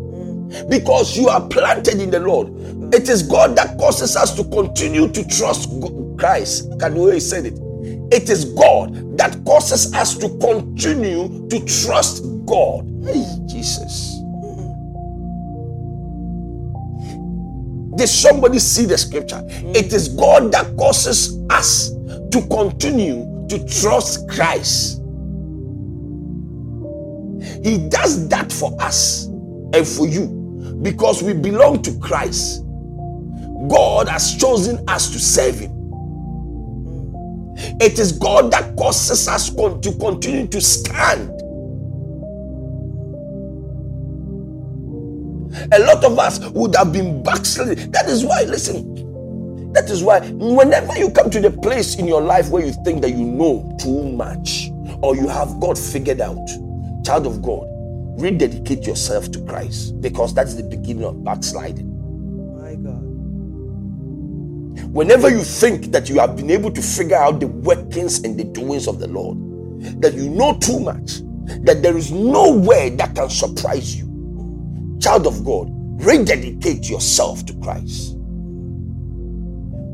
Because 0.70 1.16
you 1.16 1.28
are 1.28 1.46
planted 1.48 2.00
in 2.00 2.10
the 2.10 2.20
Lord. 2.20 2.48
It 2.94 3.08
is 3.08 3.22
God 3.22 3.56
that 3.56 3.78
causes 3.78 4.16
us 4.16 4.34
to 4.36 4.44
continue 4.44 5.08
to 5.08 5.24
trust 5.26 5.70
Christ. 6.18 6.68
Can 6.78 6.96
you 6.96 7.18
said 7.20 7.46
it? 7.46 7.58
It 8.14 8.30
is 8.30 8.44
God 8.44 9.18
that 9.18 9.44
causes 9.44 9.92
us 9.92 10.16
to 10.18 10.28
continue 10.38 11.48
to 11.48 11.58
trust 11.66 12.24
God. 12.46 12.86
Hey, 13.04 13.26
Jesus. 13.46 14.20
Did 17.96 18.08
somebody 18.08 18.60
see 18.60 18.86
the 18.86 18.96
scripture? 18.98 19.42
It 19.48 19.92
is 19.92 20.08
God 20.08 20.52
that 20.52 20.76
causes 20.76 21.40
us 21.50 21.90
to 21.90 22.46
continue 22.50 23.46
to 23.48 23.66
trust 23.66 24.28
Christ. 24.30 25.02
He 27.64 27.78
does 27.88 28.28
that 28.28 28.52
for 28.52 28.80
us 28.80 29.26
and 29.74 29.86
for 29.86 30.06
you 30.06 30.78
because 30.82 31.22
we 31.22 31.34
belong 31.34 31.82
to 31.82 31.98
Christ. 31.98 32.64
God 33.68 34.08
has 34.08 34.36
chosen 34.36 34.84
us 34.88 35.10
to 35.10 35.18
serve 35.18 35.58
Him. 35.60 35.73
It 37.80 37.98
is 37.98 38.12
God 38.12 38.50
that 38.52 38.76
causes 38.76 39.28
us 39.28 39.50
to 39.50 39.96
continue 40.00 40.46
to 40.48 40.60
stand. 40.60 41.30
A 45.72 45.78
lot 45.80 46.04
of 46.04 46.18
us 46.18 46.40
would 46.50 46.74
have 46.76 46.92
been 46.92 47.22
backsliding. 47.22 47.90
That 47.92 48.08
is 48.08 48.24
why, 48.24 48.42
listen, 48.42 49.72
that 49.72 49.90
is 49.90 50.02
why 50.02 50.20
whenever 50.32 50.96
you 50.98 51.10
come 51.10 51.30
to 51.30 51.40
the 51.40 51.50
place 51.50 51.96
in 51.96 52.06
your 52.08 52.20
life 52.22 52.48
where 52.50 52.64
you 52.64 52.72
think 52.84 53.02
that 53.02 53.10
you 53.10 53.24
know 53.24 53.76
too 53.80 54.04
much 54.12 54.70
or 55.02 55.16
you 55.16 55.28
have 55.28 55.60
God 55.60 55.78
figured 55.78 56.20
out, 56.20 56.46
child 57.04 57.26
of 57.26 57.42
God, 57.42 57.66
rededicate 58.20 58.86
yourself 58.86 59.30
to 59.32 59.44
Christ 59.44 60.00
because 60.00 60.34
that's 60.34 60.54
the 60.54 60.64
beginning 60.64 61.04
of 61.04 61.24
backsliding. 61.24 61.93
Whenever 64.82 65.30
you 65.30 65.42
think 65.42 65.86
that 65.92 66.08
you 66.08 66.18
have 66.18 66.36
been 66.36 66.50
able 66.50 66.70
to 66.70 66.82
figure 66.82 67.16
out 67.16 67.40
the 67.40 67.46
workings 67.46 68.22
and 68.24 68.38
the 68.38 68.44
doings 68.44 68.88
of 68.88 68.98
the 68.98 69.08
Lord, 69.08 69.38
that 70.00 70.14
you 70.14 70.28
know 70.30 70.56
too 70.58 70.80
much, 70.80 71.20
that 71.64 71.82
there 71.82 71.96
is 71.96 72.10
no 72.10 72.52
way 72.52 72.90
that 72.90 73.14
can 73.14 73.28
surprise 73.28 73.96
you, 73.96 74.98
child 75.00 75.26
of 75.26 75.44
God, 75.44 75.68
rededicate 76.04 76.88
yourself 76.88 77.44
to 77.46 77.54
Christ. 77.60 78.16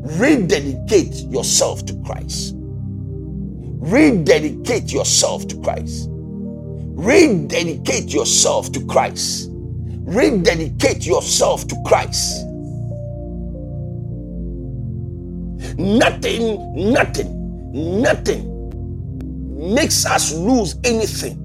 Rededicate 0.03 1.13
yourself 1.31 1.85
to 1.85 1.95
Christ. 2.05 2.55
Rededicate 2.57 4.91
yourself 4.91 5.47
to 5.47 5.59
Christ. 5.61 6.09
Rededicate 6.11 8.13
yourself 8.13 8.71
to 8.73 8.85
Christ. 8.85 9.49
Rededicate 9.51 11.05
yourself 11.05 11.67
to 11.67 11.75
Christ. 11.85 12.45
Nothing, 15.77 16.91
nothing, 16.93 18.01
nothing 18.01 18.51
makes 19.75 20.05
us 20.05 20.33
lose 20.33 20.75
anything 20.83 21.37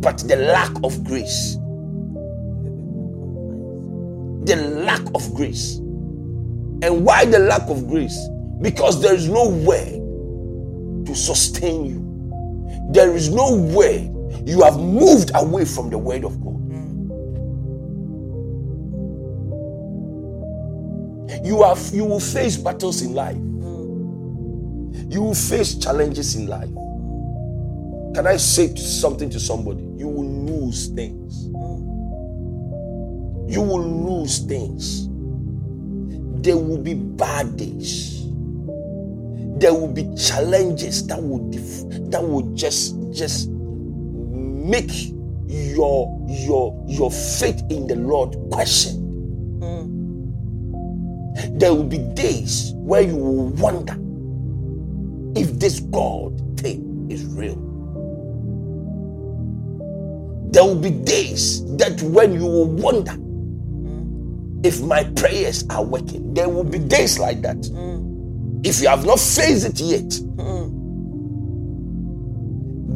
but 0.00 0.18
the 0.28 0.36
lack 0.36 0.72
of 0.84 1.04
grace. 1.04 1.56
The 4.46 4.56
lack 4.84 5.02
of 5.14 5.34
grace. 5.34 5.76
And 6.82 7.04
why 7.04 7.24
the 7.24 7.38
lack 7.40 7.68
of 7.68 7.88
grace? 7.88 8.18
Because 8.62 9.02
there 9.02 9.14
is 9.14 9.28
no 9.28 9.48
way 9.48 10.00
to 11.06 11.14
sustain 11.14 11.86
you. 11.86 12.22
There 12.92 13.14
is 13.16 13.30
no 13.30 13.54
way 13.56 14.12
you 14.46 14.62
have 14.62 14.78
moved 14.78 15.32
away 15.34 15.64
from 15.64 15.90
the 15.90 15.98
word 15.98 16.24
of 16.24 16.40
God. 16.42 16.57
You 21.48 21.64
you 21.94 22.04
will 22.04 22.20
face 22.20 22.58
battles 22.58 23.00
in 23.00 23.14
life. 23.14 23.38
You 25.10 25.22
will 25.22 25.34
face 25.34 25.76
challenges 25.76 26.36
in 26.36 26.46
life. 26.46 26.68
Can 28.14 28.26
I 28.26 28.36
say 28.36 28.74
something 28.76 29.30
to 29.30 29.40
somebody? 29.40 29.82
You 29.96 30.08
will 30.08 30.28
lose 30.28 30.88
things. 30.88 31.46
You 33.50 33.62
will 33.62 33.82
lose 33.82 34.40
things. 34.40 35.08
There 36.42 36.58
will 36.58 36.82
be 36.82 36.92
bad 36.92 37.56
days. 37.56 38.26
There 39.56 39.72
will 39.72 39.88
be 39.90 40.14
challenges 40.16 41.06
that 41.06 41.22
will 41.22 41.48
def- 41.50 42.10
that 42.10 42.22
will 42.22 42.54
just 42.54 42.94
just 43.10 43.48
make 43.48 44.92
your 45.46 46.14
your 46.28 46.84
your 46.86 47.10
faith 47.10 47.62
in 47.70 47.86
the 47.86 47.96
Lord 47.96 48.36
question. 48.50 49.07
There 51.52 51.74
will 51.74 51.84
be 51.84 51.98
days 51.98 52.72
where 52.74 53.02
you 53.02 53.16
will 53.16 53.48
wonder 53.50 53.96
if 55.38 55.58
this 55.58 55.80
God 55.80 56.58
thing 56.58 57.06
is 57.10 57.24
real. 57.26 57.56
There 60.50 60.64
will 60.64 60.80
be 60.80 60.90
days 60.90 61.64
that 61.76 62.00
when 62.02 62.32
you 62.32 62.46
will 62.46 62.66
wonder 62.66 63.16
if 64.66 64.80
my 64.80 65.04
prayers 65.04 65.64
are 65.70 65.84
working. 65.84 66.34
There 66.34 66.48
will 66.48 66.64
be 66.64 66.78
days 66.78 67.18
like 67.18 67.42
that. 67.42 67.58
If 68.64 68.80
you 68.80 68.88
have 68.88 69.06
not 69.06 69.20
faced 69.20 69.66
it 69.66 69.80
yet. 69.80 70.20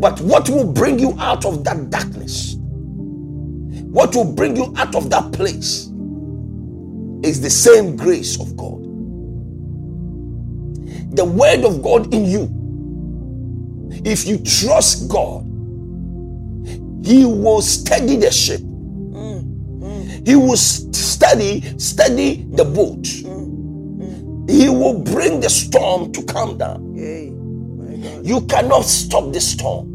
But 0.01 0.21
what 0.21 0.49
will 0.51 0.73
bring 0.73 0.99
you 0.99 1.15
out 1.21 1.45
of 1.45 1.63
that 1.63 1.91
darkness? 1.91 2.57
What 2.59 4.17
will 4.17 4.33
bring 4.33 4.57
you 4.57 4.73
out 4.77 4.97
of 4.97 5.11
that 5.11 5.31
place 5.33 5.92
is 7.23 7.41
the 7.41 7.51
same 7.51 7.97
grace 7.97 8.41
of 8.41 8.57
God. 8.57 8.83
The 11.15 11.25
word 11.25 11.65
of 11.65 11.83
God 11.83 12.13
in 12.15 12.25
you. 12.25 12.49
If 14.05 14.27
you 14.27 14.39
trust 14.39 15.09
God, 15.09 15.45
He 17.05 17.25
will 17.25 17.63
steady 17.63 18.17
the 18.17 18.31
ship. 18.31 18.61
He 20.25 20.37
will 20.37 20.57
steady, 20.57 21.63
steady 21.79 22.47
the 22.53 22.65
boat. 22.65 23.07
He 24.49 24.69
will 24.69 25.01
bring 25.01 25.41
the 25.41 25.49
storm 25.49 26.13
to 26.13 26.23
calm 26.25 26.59
down. 26.59 26.95
Yay. 26.95 27.33
You 28.23 28.41
cannot 28.43 28.85
stop 28.85 29.33
the 29.33 29.41
storm. 29.41 29.89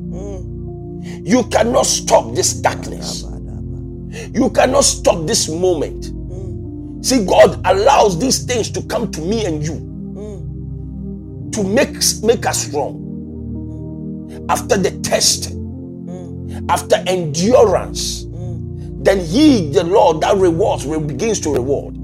You 1.24 1.44
cannot 1.46 1.86
stop 1.86 2.34
this 2.36 2.54
darkness. 2.54 3.24
You 4.34 4.50
cannot 4.50 4.84
stop 4.84 5.26
this 5.26 5.48
moment. 5.50 6.14
See, 7.08 7.26
God 7.26 7.62
allows 7.66 8.20
these 8.20 8.44
things 8.46 8.72
to 8.72 8.84
come 8.84 9.12
to 9.14 9.22
me 9.22 9.46
and 9.46 9.64
you 9.66 10.02
to 11.54 11.64
make, 11.64 11.96
make 12.24 12.46
us 12.48 12.68
strong. 12.68 13.18
After 14.50 14.78
the 14.78 14.92
test, 15.02 15.54
after 16.70 16.98
endurance, 17.08 18.26
then 18.90 19.20
He, 19.22 19.72
the 19.72 19.84
Lord, 19.86 20.22
that 20.22 20.38
rewards, 20.38 20.86
begins 20.86 21.40
to 21.42 21.54
reward. 21.54 21.98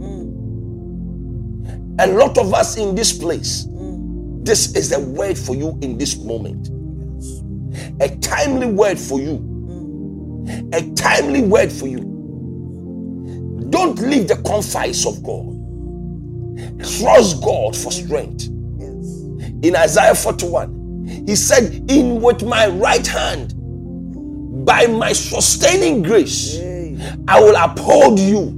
A 2.00 2.08
lot 2.08 2.38
of 2.38 2.54
us 2.54 2.78
in 2.78 2.96
this 2.96 3.14
place, 3.14 3.68
this 4.32 4.76
is 4.76 4.92
a 4.94 5.00
word 5.00 5.38
for 5.38 5.56
you 5.56 5.78
in 5.82 5.98
this 5.98 6.18
moment. 6.18 6.70
A 8.02 8.16
timely 8.18 8.68
word 8.68 9.00
for 9.00 9.20
you. 9.22 9.64
A 10.74 10.92
timely 10.96 11.42
word 11.44 11.72
for 11.72 11.88
you. 11.88 12.13
Don't 13.74 13.98
leave 13.98 14.28
the 14.28 14.36
confines 14.44 15.04
of 15.04 15.24
God. 15.24 15.50
Trust 17.00 17.42
God 17.42 17.76
for 17.76 17.92
strength. 17.92 18.46
In 19.66 19.76
Isaiah 19.76 20.14
41. 20.14 21.24
He 21.26 21.36
said, 21.36 21.90
In 21.90 22.22
with 22.22 22.44
my 22.44 22.68
right 22.68 23.06
hand, 23.08 23.56
by 24.64 24.86
my 24.86 25.12
sustaining 25.12 26.04
grace. 26.04 26.56
I 27.28 27.42
will 27.42 27.56
uphold 27.56 28.20
you. 28.20 28.54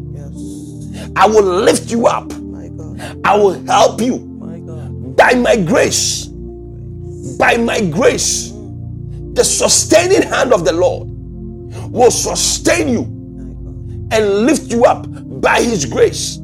I 1.15 1.27
will 1.27 1.45
lift 1.45 1.89
you 1.89 2.07
up. 2.07 2.33
I 3.23 3.37
will 3.37 3.53
help 3.67 4.01
you 4.01 4.17
by 5.17 5.33
my 5.35 5.55
grace. 5.55 6.25
By 7.39 7.55
my 7.55 7.79
grace. 7.79 8.51
The 9.31 9.45
sustaining 9.45 10.23
hand 10.23 10.51
of 10.51 10.65
the 10.65 10.73
Lord 10.73 11.07
will 11.89 12.11
sustain 12.11 12.89
you. 12.89 13.14
And 14.15 14.45
lift 14.45 14.71
you 14.71 14.85
up 14.85 15.05
by 15.41 15.61
his 15.61 15.85
grace. 15.85 16.39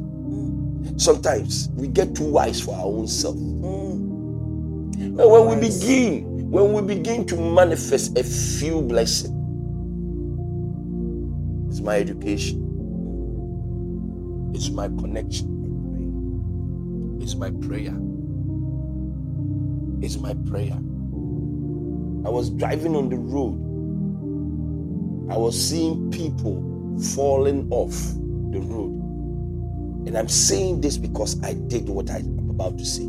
Sometimes 0.98 1.70
we 1.74 1.88
get 1.88 2.14
too 2.14 2.30
wise 2.30 2.60
for 2.60 2.74
our 2.74 2.84
own 2.84 3.08
self. 3.08 3.34
Mm. 3.34 4.92
And 4.94 5.16
when 5.16 5.48
we 5.48 5.56
begin, 5.68 6.50
when 6.50 6.74
we 6.74 6.82
begin 6.82 7.24
to 7.28 7.36
manifest 7.36 8.18
a 8.18 8.22
few 8.22 8.82
blessings, 8.82 9.32
it's 11.70 11.80
my 11.80 11.96
education, 11.96 12.58
it's 14.54 14.68
my 14.68 14.88
connection, 14.88 15.48
it's 17.22 17.34
my 17.36 17.50
prayer, 17.52 17.96
it's 20.02 20.18
my 20.18 20.34
prayer. 20.50 20.76
I 22.24 22.28
was 22.28 22.50
driving 22.50 22.94
on 22.94 23.08
the 23.08 23.16
road, 23.16 23.56
I 25.32 25.38
was 25.38 25.58
seeing 25.58 26.10
people 26.10 26.71
falling 27.00 27.68
off 27.70 27.94
the 28.52 28.60
road. 28.60 28.92
And 30.06 30.16
I'm 30.18 30.28
saying 30.28 30.80
this 30.80 30.96
because 30.96 31.42
I 31.42 31.54
did 31.54 31.88
what 31.88 32.10
I'm 32.10 32.50
about 32.50 32.78
to 32.78 32.84
say. 32.84 33.04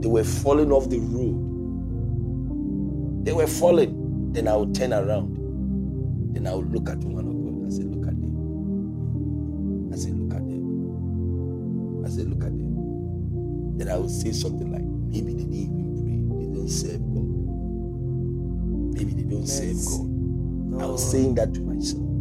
They 0.00 0.08
were 0.08 0.24
falling 0.24 0.72
off 0.72 0.90
the 0.90 0.98
road. 1.00 1.64
They 3.24 3.32
were 3.32 3.46
falling. 3.46 4.32
Then 4.32 4.48
I 4.48 4.56
would 4.56 4.74
turn 4.74 4.92
around. 4.92 5.36
Then 6.34 6.46
I 6.46 6.54
would 6.54 6.72
look 6.72 6.88
at 6.88 6.98
one 6.98 7.26
of 7.26 7.34
God. 7.44 7.66
I 7.66 7.70
said, 7.70 7.86
Look 7.94 8.08
at 8.08 8.20
them. 8.20 8.54
I 9.92 9.96
said, 9.96 10.14
Look 10.18 10.34
at 10.34 10.48
them. 10.48 10.86
I 12.06 12.08
said, 12.10 12.28
Look 12.28 12.44
at 12.44 12.50
them. 12.58 13.78
Then 13.78 13.88
I 13.88 13.96
would 13.98 14.10
say 14.10 14.32
something 14.32 14.72
like, 14.72 14.82
Maybe 14.82 15.34
they 15.34 15.44
didn't 15.44 15.80
even 15.80 16.28
pray. 16.30 16.46
They 16.46 16.52
don't 16.54 16.68
serve 16.68 17.02
God. 17.14 17.56
Maybe 18.94 19.14
they 19.22 19.28
don't 19.30 19.46
serve 19.46 19.68
Yes. 19.68 19.98
God. 19.98 20.82
I 20.82 20.86
was 20.86 21.10
saying 21.10 21.34
that 21.36 21.54
to 21.54 21.60
myself. 21.60 22.11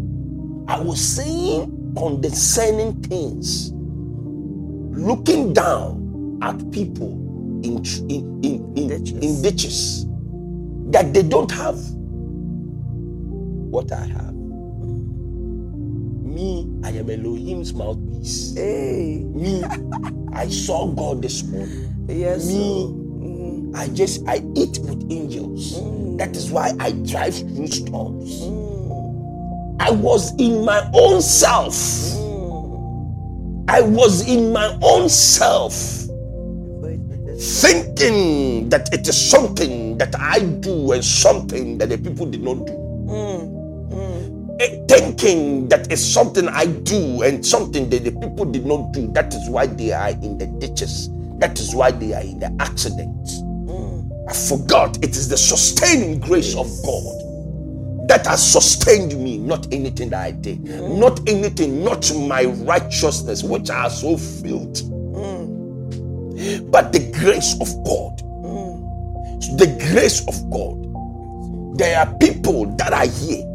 I 0.68 0.80
was 0.80 1.02
saying 1.02 1.94
condescending 1.98 3.02
things, 3.04 3.72
looking 4.80 5.54
down 5.54 6.40
at 6.44 6.58
people 6.72 7.12
in 7.64 7.84
in 8.10 8.42
in, 8.44 8.74
in, 8.78 8.88
Ditches. 8.90 9.14
in 9.24 9.42
ditches 9.42 10.06
that 10.92 11.14
they 11.14 11.24
don't 11.24 11.52
have 11.52 11.78
what 13.58 13.92
I 13.92 14.06
have. 14.08 14.34
Me, 16.24 16.68
I 16.84 16.90
am 16.92 17.10
Elohim's 17.10 17.74
mouthpiece. 17.74 18.56
Hey. 18.56 19.24
Me, 19.26 19.64
I 20.34 20.48
saw 20.50 20.88
God 20.88 21.22
this 21.22 21.44
morning. 21.44 22.06
Yes. 22.10 22.48
Me, 22.48 22.96
Mm. 23.22 23.76
I 23.76 23.88
just 23.90 24.28
I 24.28 24.38
eat 24.56 24.80
with 24.80 25.06
angels. 25.12 25.80
That 26.18 26.36
is 26.36 26.52
why 26.52 26.74
I 26.80 26.92
drive 26.92 27.36
through 27.38 27.68
storms. 27.68 28.42
Mm. 28.42 28.61
I 29.92 29.94
was 29.94 30.34
in 30.40 30.64
my 30.64 30.90
own 30.94 31.22
self. 31.22 31.76
I 33.68 33.82
was 33.82 34.26
in 34.26 34.54
my 34.54 34.80
own 34.82 35.10
self 35.10 35.74
thinking 37.38 38.70
that 38.70 38.88
it 38.94 39.06
is 39.06 39.30
something 39.30 39.98
that 39.98 40.16
I 40.18 40.40
do 40.40 40.94
and 40.94 41.04
something 41.04 41.78
that 41.80 41.90
the 41.90 41.98
people 41.98 42.26
did 42.26 42.42
not 42.42 42.66
do. 42.66 42.74
Eh, 44.62 44.82
Thinking 44.88 45.68
that 45.68 45.92
it's 45.92 46.02
something 46.06 46.48
I 46.48 46.68
do 46.68 47.24
and 47.24 47.46
something 47.46 47.90
that 47.90 48.06
the 48.06 48.12
people 48.12 48.46
did 48.46 48.66
not 48.66 48.94
do. 48.94 49.12
That 49.12 49.34
is 49.34 49.50
why 49.50 49.66
they 49.66 49.92
are 49.92 50.12
in 50.12 50.38
the 50.38 50.46
ditches. 50.46 51.10
That 51.40 51.60
is 51.60 51.76
why 51.76 51.92
they 51.92 52.14
are 52.14 52.24
in 52.24 52.40
the 52.40 52.56
accidents. 52.62 53.42
Mm. 53.42 54.10
I 54.30 54.34
forgot 54.34 55.04
it 55.04 55.18
is 55.18 55.28
the 55.28 55.38
sustaining 55.38 56.22
grace 56.22 56.56
of 56.56 56.68
God 56.86 57.31
that 58.12 58.28
has 58.28 58.52
sustained 58.52 59.18
me, 59.24 59.38
not 59.38 59.66
anything 59.72 60.10
that 60.10 60.22
I 60.22 60.32
did, 60.32 60.62
not 60.66 61.22
anything, 61.30 61.82
not 61.82 62.14
my 62.14 62.44
righteousness, 62.44 63.42
which 63.42 63.70
I 63.70 63.84
have 63.84 63.94
so 63.94 64.18
filled, 64.18 64.76
Mm. 65.16 66.70
but 66.70 66.92
the 66.92 67.00
grace 67.14 67.54
of 67.62 67.70
God. 67.86 68.22
Mm. 68.44 69.58
The 69.58 69.68
grace 69.94 70.28
of 70.28 70.52
God. 70.52 71.00
There 71.78 71.98
are 72.00 72.14
people 72.18 72.66
that 72.76 72.92
are 72.92 73.08
here 73.08 73.46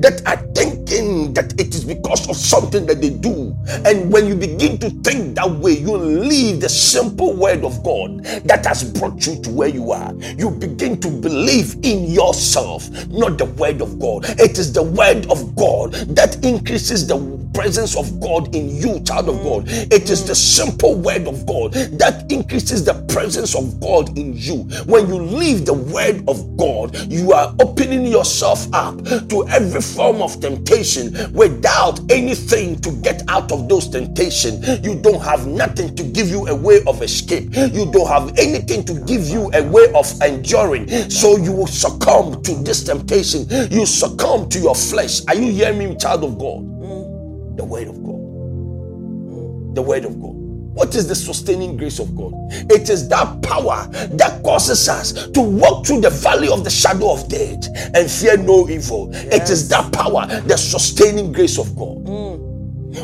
that 0.00 0.22
are 0.26 0.38
thinking 0.54 1.32
that 1.34 1.52
it 1.60 1.74
is 1.74 1.84
because 1.84 2.28
of 2.28 2.36
something 2.36 2.86
that 2.86 3.00
they 3.00 3.10
do. 3.10 3.56
And 3.84 4.12
when 4.12 4.26
you 4.26 4.34
begin 4.34 4.78
to 4.78 4.90
think 5.02 5.36
that 5.36 5.50
way, 5.50 5.72
you 5.72 5.96
leave 5.96 6.60
the 6.60 6.68
simple 6.68 7.34
word 7.34 7.64
of 7.64 7.82
God 7.84 8.24
that 8.44 8.64
has 8.66 8.84
brought 8.84 9.26
you 9.26 9.40
to 9.42 9.50
where 9.50 9.68
you 9.68 9.92
are. 9.92 10.14
You 10.38 10.50
begin 10.50 11.00
to 11.00 11.10
believe 11.10 11.76
in 11.82 12.06
yourself, 12.06 12.88
not 13.08 13.38
the 13.38 13.46
word 13.46 13.80
of 13.82 13.98
God. 14.00 14.24
It 14.40 14.58
is 14.58 14.72
the 14.72 14.82
word 14.82 15.26
of 15.30 15.54
God 15.56 15.92
that 16.16 16.44
increases 16.44 17.06
the 17.06 17.16
presence 17.52 17.96
of 17.96 18.20
God 18.20 18.54
in 18.54 18.68
you, 18.70 19.00
child 19.04 19.28
of 19.28 19.42
God. 19.42 19.64
It 19.68 20.10
is 20.10 20.26
the 20.26 20.34
simple 20.34 20.94
word 20.96 21.26
of 21.28 21.46
God 21.46 21.74
that 21.74 22.30
increases 22.32 22.84
the 22.84 22.94
presence 23.08 23.54
of 23.54 23.80
God 23.80 24.16
in 24.18 24.34
you. 24.36 24.64
When 24.86 25.08
you 25.08 25.16
leave 25.16 25.66
the 25.66 25.74
word 25.74 26.24
of 26.28 26.56
God, 26.56 26.96
you 27.12 27.32
are 27.32 27.54
opening 27.60 28.06
yourself 28.06 28.66
up 28.72 28.96
to 29.28 29.46
every 29.48 29.81
form 29.82 30.22
of 30.22 30.40
temptation 30.40 31.32
without 31.32 32.00
anything 32.10 32.80
to 32.80 32.92
get 33.02 33.22
out 33.28 33.52
of 33.52 33.68
those 33.68 33.88
temptations. 33.88 34.84
You 34.84 35.00
don't 35.00 35.22
have 35.22 35.46
nothing 35.46 35.94
to 35.96 36.02
give 36.02 36.28
you 36.28 36.46
a 36.48 36.54
way 36.54 36.82
of 36.86 37.02
escape. 37.02 37.54
You 37.54 37.90
don't 37.90 38.08
have 38.08 38.38
anything 38.38 38.84
to 38.84 38.94
give 39.04 39.28
you 39.28 39.50
a 39.54 39.62
way 39.62 39.92
of 39.94 40.10
enduring. 40.22 40.88
So 41.10 41.36
you 41.36 41.52
will 41.52 41.66
succumb 41.66 42.42
to 42.42 42.54
this 42.62 42.84
temptation. 42.84 43.46
You 43.70 43.86
succumb 43.86 44.48
to 44.50 44.58
your 44.58 44.74
flesh. 44.74 45.22
Are 45.28 45.34
you 45.34 45.52
hearing 45.52 45.78
me, 45.78 45.96
child 45.96 46.24
of 46.24 46.38
God? 46.38 46.62
Mm. 46.64 47.56
The 47.56 47.64
word 47.64 47.88
of 47.88 48.02
God. 48.02 49.74
The 49.74 49.82
word 49.82 50.04
of 50.04 50.20
God. 50.20 50.41
What 50.74 50.94
is 50.94 51.06
the 51.08 51.14
sustaining 51.14 51.76
grace 51.76 51.98
of 51.98 52.16
God? 52.16 52.32
It 52.70 52.88
is 52.88 53.08
that 53.08 53.42
power 53.42 53.88
that 54.12 54.42
causes 54.42 54.88
us 54.88 55.28
to 55.28 55.40
walk 55.40 55.86
through 55.86 56.00
the 56.00 56.10
valley 56.10 56.48
of 56.48 56.64
the 56.64 56.70
shadow 56.70 57.12
of 57.12 57.28
death 57.28 57.68
and 57.94 58.10
fear 58.10 58.36
no 58.36 58.68
evil. 58.68 59.10
It 59.12 59.50
is 59.50 59.68
that 59.68 59.92
power, 59.92 60.26
the 60.42 60.56
sustaining 60.56 61.32
grace 61.32 61.58
of 61.58 61.74
God. 61.76 62.04
Mm. 62.04 62.51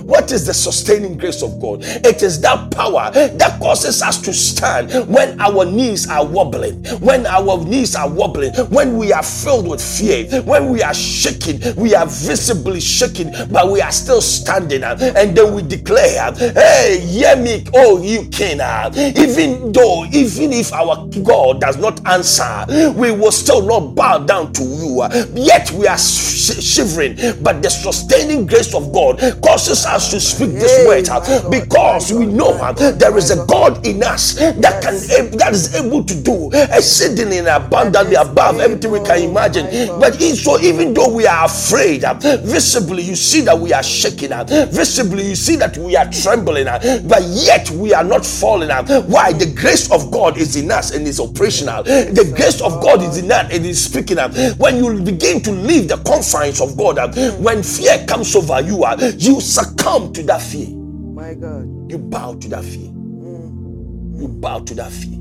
What 0.04 0.32
is 0.32 0.46
the 0.46 0.54
sustaining 0.54 1.16
grace 1.18 1.42
of 1.42 1.60
God? 1.60 1.80
It 1.84 2.22
is 2.22 2.40
that 2.42 2.70
power 2.72 3.10
that 3.12 3.60
causes 3.60 4.02
us 4.02 4.20
to 4.22 4.32
stand 4.32 4.92
when 5.08 5.40
our 5.40 5.64
knees 5.64 6.08
are 6.08 6.26
wobbling, 6.26 6.84
when 7.00 7.26
our 7.26 7.64
knees 7.64 7.96
are 7.96 8.08
wobbling, 8.10 8.52
when 8.70 8.96
we 8.96 9.12
are 9.12 9.22
filled 9.22 9.68
with 9.68 9.80
fear, 9.82 10.42
when 10.42 10.70
we 10.70 10.82
are 10.82 10.94
shaking, 10.94 11.60
we 11.76 11.94
are 11.94 12.06
visibly 12.06 12.80
shaking, 12.80 13.32
but 13.50 13.70
we 13.70 13.80
are 13.80 13.92
still 13.92 14.20
standing. 14.20 14.82
uh, 14.84 14.96
And 15.16 15.36
then 15.36 15.54
we 15.54 15.62
declare, 15.62 16.32
Hey, 16.34 17.00
hear 17.00 17.36
me, 17.36 17.64
oh, 17.74 18.02
you 18.02 18.28
uh, 18.60 18.90
Even 19.16 19.72
though, 19.72 20.04
even 20.12 20.52
if 20.52 20.72
our 20.72 21.06
God 21.22 21.60
does 21.60 21.76
not 21.78 22.06
answer, 22.06 22.64
we 22.96 23.10
will 23.12 23.32
still 23.32 23.62
not 23.66 23.94
bow 23.94 24.18
down 24.18 24.52
to 24.54 24.62
you. 24.62 25.06
Yet 25.34 25.70
we 25.72 25.86
are 25.86 25.98
sh- 25.98 26.60
shivering, 26.62 27.16
but 27.42 27.62
the 27.62 27.70
sustaining 27.70 28.46
grace 28.46 28.74
of 28.74 28.92
God 28.92 29.18
causes 29.42 29.77
us 29.86 30.10
to 30.10 30.20
speak 30.20 30.50
this 30.52 30.86
word 30.86 31.08
because 31.50 32.12
we 32.12 32.26
know 32.26 32.50
uh, 32.60 32.72
there 32.72 33.16
is 33.16 33.30
a 33.30 33.44
God. 33.46 33.86
In 33.86 34.02
us 34.02 34.34
that 34.34 34.82
can 34.82 34.94
that 35.38 35.52
is 35.52 35.74
able 35.74 36.02
to 36.04 36.14
do 36.14 36.50
exceedingly 36.52 37.38
and 37.38 37.46
abundantly 37.48 38.14
above 38.16 38.58
everything 38.60 38.90
we 38.90 39.00
can 39.00 39.22
imagine. 39.22 39.66
But 40.00 40.14
so 40.20 40.58
even 40.60 40.94
though 40.94 41.12
we 41.14 41.26
are 41.26 41.44
afraid, 41.46 42.04
uh, 42.04 42.14
visibly 42.42 43.02
you 43.02 43.14
see 43.16 43.42
that 43.42 43.58
we 43.58 43.72
are 43.72 43.82
shaking, 43.82 44.32
uh, 44.32 44.44
visibly 44.72 45.28
you 45.28 45.36
see 45.36 45.56
that 45.56 45.76
we 45.78 45.96
are 45.96 46.10
trembling, 46.10 46.66
but 47.06 47.22
yet 47.24 47.70
we 47.70 47.94
are 47.94 48.04
not 48.04 48.24
falling. 48.26 48.70
Why? 49.06 49.32
The 49.32 49.52
grace 49.54 49.90
of 49.90 50.10
God 50.10 50.36
is 50.38 50.56
in 50.56 50.70
us 50.70 50.92
and 50.94 51.06
is 51.06 51.20
operational. 51.20 51.82
The 51.84 52.32
grace 52.36 52.60
of 52.60 52.82
God 52.82 53.02
is 53.02 53.18
in 53.18 53.30
us 53.30 53.52
and 53.52 53.64
is 53.64 53.84
speaking. 53.84 54.18
When 54.58 54.76
you 54.82 55.00
begin 55.02 55.40
to 55.42 55.52
leave 55.52 55.88
the 55.88 55.98
confines 55.98 56.60
of 56.60 56.76
God, 56.76 56.98
when 57.40 57.62
fear 57.62 58.04
comes 58.06 58.34
over 58.34 58.60
you, 58.60 58.84
you 59.18 59.40
succumb 59.68 60.12
to 60.12 60.22
that 60.24 60.42
fear. 60.42 60.68
My 60.68 61.34
God. 61.34 61.90
You 61.90 61.98
bow 61.98 62.34
to 62.34 62.48
that 62.48 62.64
fear. 62.64 62.88
Mm. 62.88 64.20
You 64.20 64.28
bow 64.28 64.60
to 64.60 64.74
that 64.74 64.92
fear. 64.92 65.18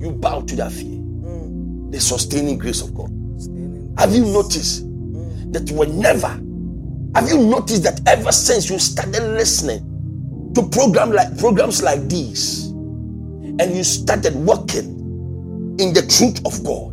You 0.00 0.16
bow 0.18 0.40
to 0.40 0.56
that 0.56 0.72
fear. 0.72 0.98
Mm. 0.98 1.92
The 1.92 2.00
sustaining 2.00 2.58
grace 2.58 2.82
of 2.82 2.94
God. 2.94 3.10
Have 3.98 4.14
you 4.14 4.24
noticed 4.24 4.84
that 5.52 5.70
whenever, 5.72 6.28
have 7.14 7.28
you 7.28 7.38
noticed 7.38 7.82
that 7.82 8.00
ever 8.06 8.32
since 8.32 8.70
you 8.70 8.78
started 8.78 9.22
listening 9.34 10.50
to 10.54 10.62
program 10.68 11.12
like 11.12 11.36
programs 11.38 11.82
like 11.82 12.08
these, 12.08 12.66
and 12.66 13.76
you 13.76 13.84
started 13.84 14.34
walking 14.34 15.76
in 15.78 15.92
the 15.92 16.02
truth 16.08 16.44
of 16.46 16.64
God? 16.64 16.88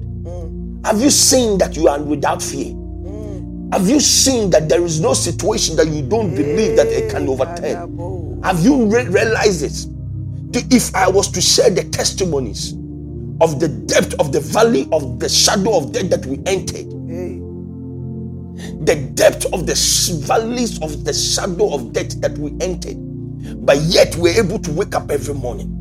Have 0.86 1.02
you 1.02 1.10
seen 1.10 1.58
that 1.60 1.76
you 1.76 1.88
are 1.88 2.02
without 2.02 2.42
fear? 2.42 2.74
Have 3.72 3.88
you 3.88 4.00
seen 4.00 4.50
that 4.50 4.68
there 4.68 4.84
is 4.84 5.00
no 5.00 5.14
situation 5.14 5.76
that 5.76 5.88
you 5.88 6.02
don't 6.02 6.34
believe 6.34 6.76
that 6.76 6.88
it 6.88 7.12
can 7.12 7.28
eh, 7.28 7.30
overturn? 7.32 8.42
Have 8.44 8.62
you 8.62 8.86
re- 8.88 9.08
realized 9.08 9.64
it? 9.64 10.74
If 10.74 10.96
I 10.96 11.08
was 11.08 11.28
to 11.30 11.42
share 11.42 11.70
the 11.70 11.84
testimonies 11.84 12.74
of 13.42 13.60
the 13.60 13.68
depth 13.68 14.16
of 14.20 14.32
the 14.32 14.40
valley 14.40 14.88
of 14.92 15.20
the 15.20 15.30
shadow 15.30 15.78
of 15.78 15.92
death 15.92 16.10
that 16.10 16.26
we 16.26 16.40
entered, 16.48 16.88
eh. 16.88 17.38
the 18.86 19.12
depth 19.14 19.46
of 19.54 19.68
the 19.68 19.76
valleys 20.26 20.82
of 20.82 21.06
the 21.06 21.14
shadow 21.14 21.72
of 21.76 21.94
death 21.94 22.20
that 22.22 22.36
we 22.40 22.50
entered, 22.62 22.98
but 23.64 23.78
yet 23.82 24.16
we're 24.16 24.38
able 24.44 24.58
to 24.60 24.72
wake 24.72 24.96
up 24.96 25.12
every 25.12 25.36
morning 25.36 25.76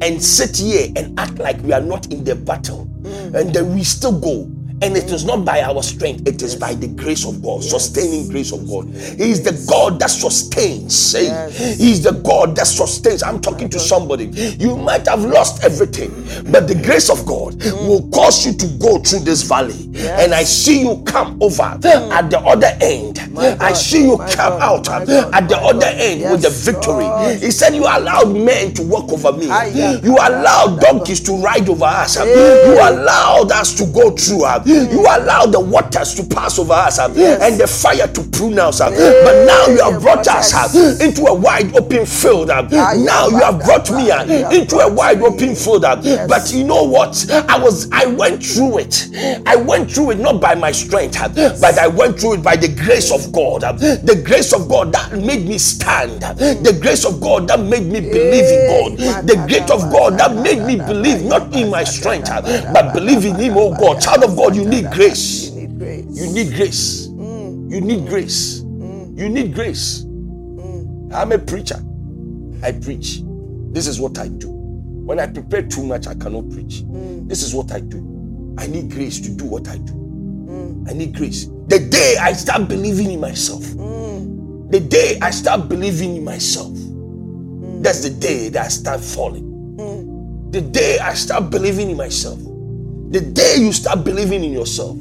and 0.00 0.22
sit 0.22 0.56
here 0.56 0.88
and 0.96 1.18
act 1.20 1.38
like 1.38 1.60
we 1.62 1.74
are 1.74 1.82
not 1.82 2.10
in 2.10 2.24
the 2.24 2.34
battle, 2.34 2.86
mm. 3.02 3.34
and 3.34 3.52
then 3.54 3.74
we 3.74 3.84
still 3.84 4.18
go. 4.18 4.50
And 4.80 4.96
it 4.96 5.10
is 5.10 5.24
not 5.24 5.44
by 5.44 5.60
our 5.62 5.82
strength, 5.82 6.26
it 6.28 6.40
is 6.42 6.54
by 6.54 6.74
the 6.74 6.86
grace 6.88 7.26
of 7.26 7.42
God, 7.42 7.64
sustaining 7.64 8.28
grace 8.28 8.52
of 8.52 8.68
God. 8.68 8.86
He 9.18 9.30
is 9.30 9.42
the 9.42 9.52
God 9.68 9.98
that 10.00 10.10
sustains. 10.10 11.14
Yes. 11.14 11.78
He 11.78 11.90
is 11.92 12.02
the 12.04 12.12
God 12.12 12.54
that 12.56 12.66
sustains. 12.66 13.22
I'm 13.22 13.40
talking 13.40 13.68
to 13.70 13.78
somebody. 13.80 14.26
You 14.58 14.76
might 14.76 15.06
have 15.08 15.24
lost 15.24 15.64
everything, 15.64 16.10
but 16.52 16.68
the 16.68 16.74
grace 16.76 17.10
of 17.10 17.26
God 17.26 17.60
will 17.64 18.08
cause 18.10 18.46
you 18.46 18.52
to 18.52 18.66
go 18.78 18.98
through 18.98 19.20
this 19.20 19.42
valley. 19.42 19.90
And 19.98 20.32
I 20.32 20.44
see 20.44 20.82
you 20.82 21.02
come 21.04 21.42
over 21.42 21.62
at 21.62 21.80
the 22.30 22.38
other 22.38 22.70
end. 22.80 23.18
I 23.60 23.72
see 23.72 24.04
you 24.06 24.16
my 24.16 24.30
come 24.32 24.58
God, 24.58 24.88
out 24.88 24.88
uh, 24.88 25.30
at 25.32 25.48
the 25.48 25.56
my 25.56 25.62
other 25.62 25.80
God. 25.80 25.94
end 25.98 26.30
with 26.32 26.42
the 26.42 26.50
victory. 26.50 27.04
Lord. 27.04 27.38
He 27.40 27.50
said, 27.50 27.74
You 27.74 27.82
allowed 27.84 28.34
men 28.34 28.72
to 28.74 28.82
walk 28.82 29.10
over 29.12 29.32
me. 29.32 29.50
Aye, 29.50 29.72
yeah. 29.74 30.00
You 30.02 30.14
allowed 30.14 30.80
donkeys 30.80 31.20
to 31.22 31.32
ride 31.36 31.68
over 31.68 31.84
us. 31.84 32.16
uh, 32.16 32.24
You 32.24 32.74
allowed 32.74 33.50
us 33.52 33.74
to 33.74 33.86
go 33.86 34.10
through. 34.10 34.44
You 34.68 35.00
allowed 35.00 35.52
the 35.52 35.60
waters 35.60 36.14
to 36.14 36.24
pass 36.24 36.58
over 36.58 36.72
us 36.74 36.98
Yes. 37.14 37.40
and 37.42 37.58
the 37.58 37.66
fire 37.66 38.06
to 38.06 38.22
prune 38.22 38.58
us. 38.58 38.78
But 38.78 39.46
now 39.46 39.66
you 39.66 39.80
have 39.82 40.00
brought 40.02 40.26
us 40.28 40.52
into 41.00 41.24
a 41.26 41.34
wide 41.34 41.74
open 41.76 42.04
field. 42.06 42.48
Now 42.48 43.28
you 43.28 43.36
have 43.38 43.62
brought 43.64 43.90
me 43.90 44.10
into 44.58 44.78
a 44.78 44.92
wide 44.92 45.22
open 45.22 45.54
field. 45.54 45.82
But 45.82 46.52
you 46.52 46.64
know 46.64 46.82
what? 46.84 47.26
I 47.48 47.58
was 47.58 47.88
I 47.92 48.06
went 48.06 48.44
through 48.44 48.78
it. 48.78 49.08
I 49.46 49.56
went 49.56 49.90
through 49.90 50.12
it 50.12 50.18
not 50.20 50.40
by 50.40 50.54
my 50.54 50.72
strength, 50.72 51.18
but 51.60 51.78
I 51.78 51.86
went 51.86 52.20
through 52.20 52.34
it 52.34 52.42
by 52.42 52.56
the 52.56 52.68
grace 52.68 53.10
of 53.10 53.32
God. 53.32 53.62
The 53.78 54.20
grace 54.24 54.52
of 54.52 54.68
God 54.68 54.92
that 54.92 55.12
made 55.12 55.46
me 55.46 55.58
stand. 55.58 56.20
The 56.22 56.76
grace 56.80 57.04
of 57.04 57.20
God 57.20 57.48
that 57.48 57.60
made 57.60 57.86
me 57.86 58.00
believe 58.00 58.44
in 58.44 58.66
God. 58.98 59.26
The 59.26 59.36
grace 59.48 59.70
of 59.70 59.90
God 59.90 60.18
that 60.18 60.34
made 60.36 60.62
me 60.62 60.76
believe 60.76 61.24
not 61.24 61.52
in 61.54 61.70
my 61.70 61.84
strength, 61.84 62.28
but 62.72 62.92
believe 62.92 63.24
in 63.24 63.34
Him, 63.36 63.54
oh 63.56 63.74
God. 63.74 64.00
Child 64.00 64.24
of 64.24 64.36
God, 64.36 64.54
you 64.58 64.68
need 64.68 64.90
grace. 64.92 65.50
You 65.50 65.68
need 65.68 65.78
grace. 65.78 66.10
Mm. 66.10 66.16
You 66.16 66.26
need 66.32 66.54
grace. 66.54 67.08
Mm. 67.08 67.70
You 67.70 67.80
need 67.80 68.06
grace. 68.08 68.60
You 69.16 69.28
need 69.28 69.54
grace. 69.54 70.04
I'm 71.14 71.32
a 71.32 71.38
preacher. 71.38 71.80
I 72.62 72.72
preach. 72.72 73.22
This 73.72 73.86
is 73.86 74.00
what 74.00 74.18
I 74.18 74.28
do. 74.28 74.48
When 74.48 75.20
I 75.20 75.26
prepare 75.26 75.62
too 75.62 75.84
much, 75.84 76.06
I 76.06 76.14
cannot 76.14 76.50
preach. 76.50 76.82
Mm. 76.82 77.28
This 77.28 77.42
is 77.42 77.54
what 77.54 77.72
I 77.72 77.80
do. 77.80 78.54
I 78.58 78.66
need 78.66 78.90
grace 78.90 79.20
to 79.20 79.30
do 79.30 79.44
what 79.44 79.68
I 79.68 79.78
do. 79.78 79.94
I 80.88 80.94
need 80.94 81.14
grace. 81.14 81.46
The 81.68 81.78
day 81.78 82.16
I 82.20 82.32
start 82.32 82.66
believing 82.68 83.10
in 83.12 83.20
myself, 83.20 83.62
the 84.70 84.80
day 84.80 85.18
I 85.20 85.30
start 85.30 85.68
believing 85.68 86.16
in 86.16 86.24
myself, 86.24 86.72
that's 87.82 88.02
the 88.02 88.10
day 88.10 88.48
that 88.50 88.64
I 88.64 88.68
start 88.68 89.00
falling. 89.00 89.46
The 90.50 90.62
day 90.62 90.98
I 90.98 91.12
start 91.14 91.50
believing 91.50 91.90
in 91.90 91.96
myself, 91.98 92.38
the 93.10 93.20
day 93.20 93.56
you 93.58 93.72
start 93.72 94.04
believing 94.04 94.44
in 94.44 94.52
yourself, 94.52 94.96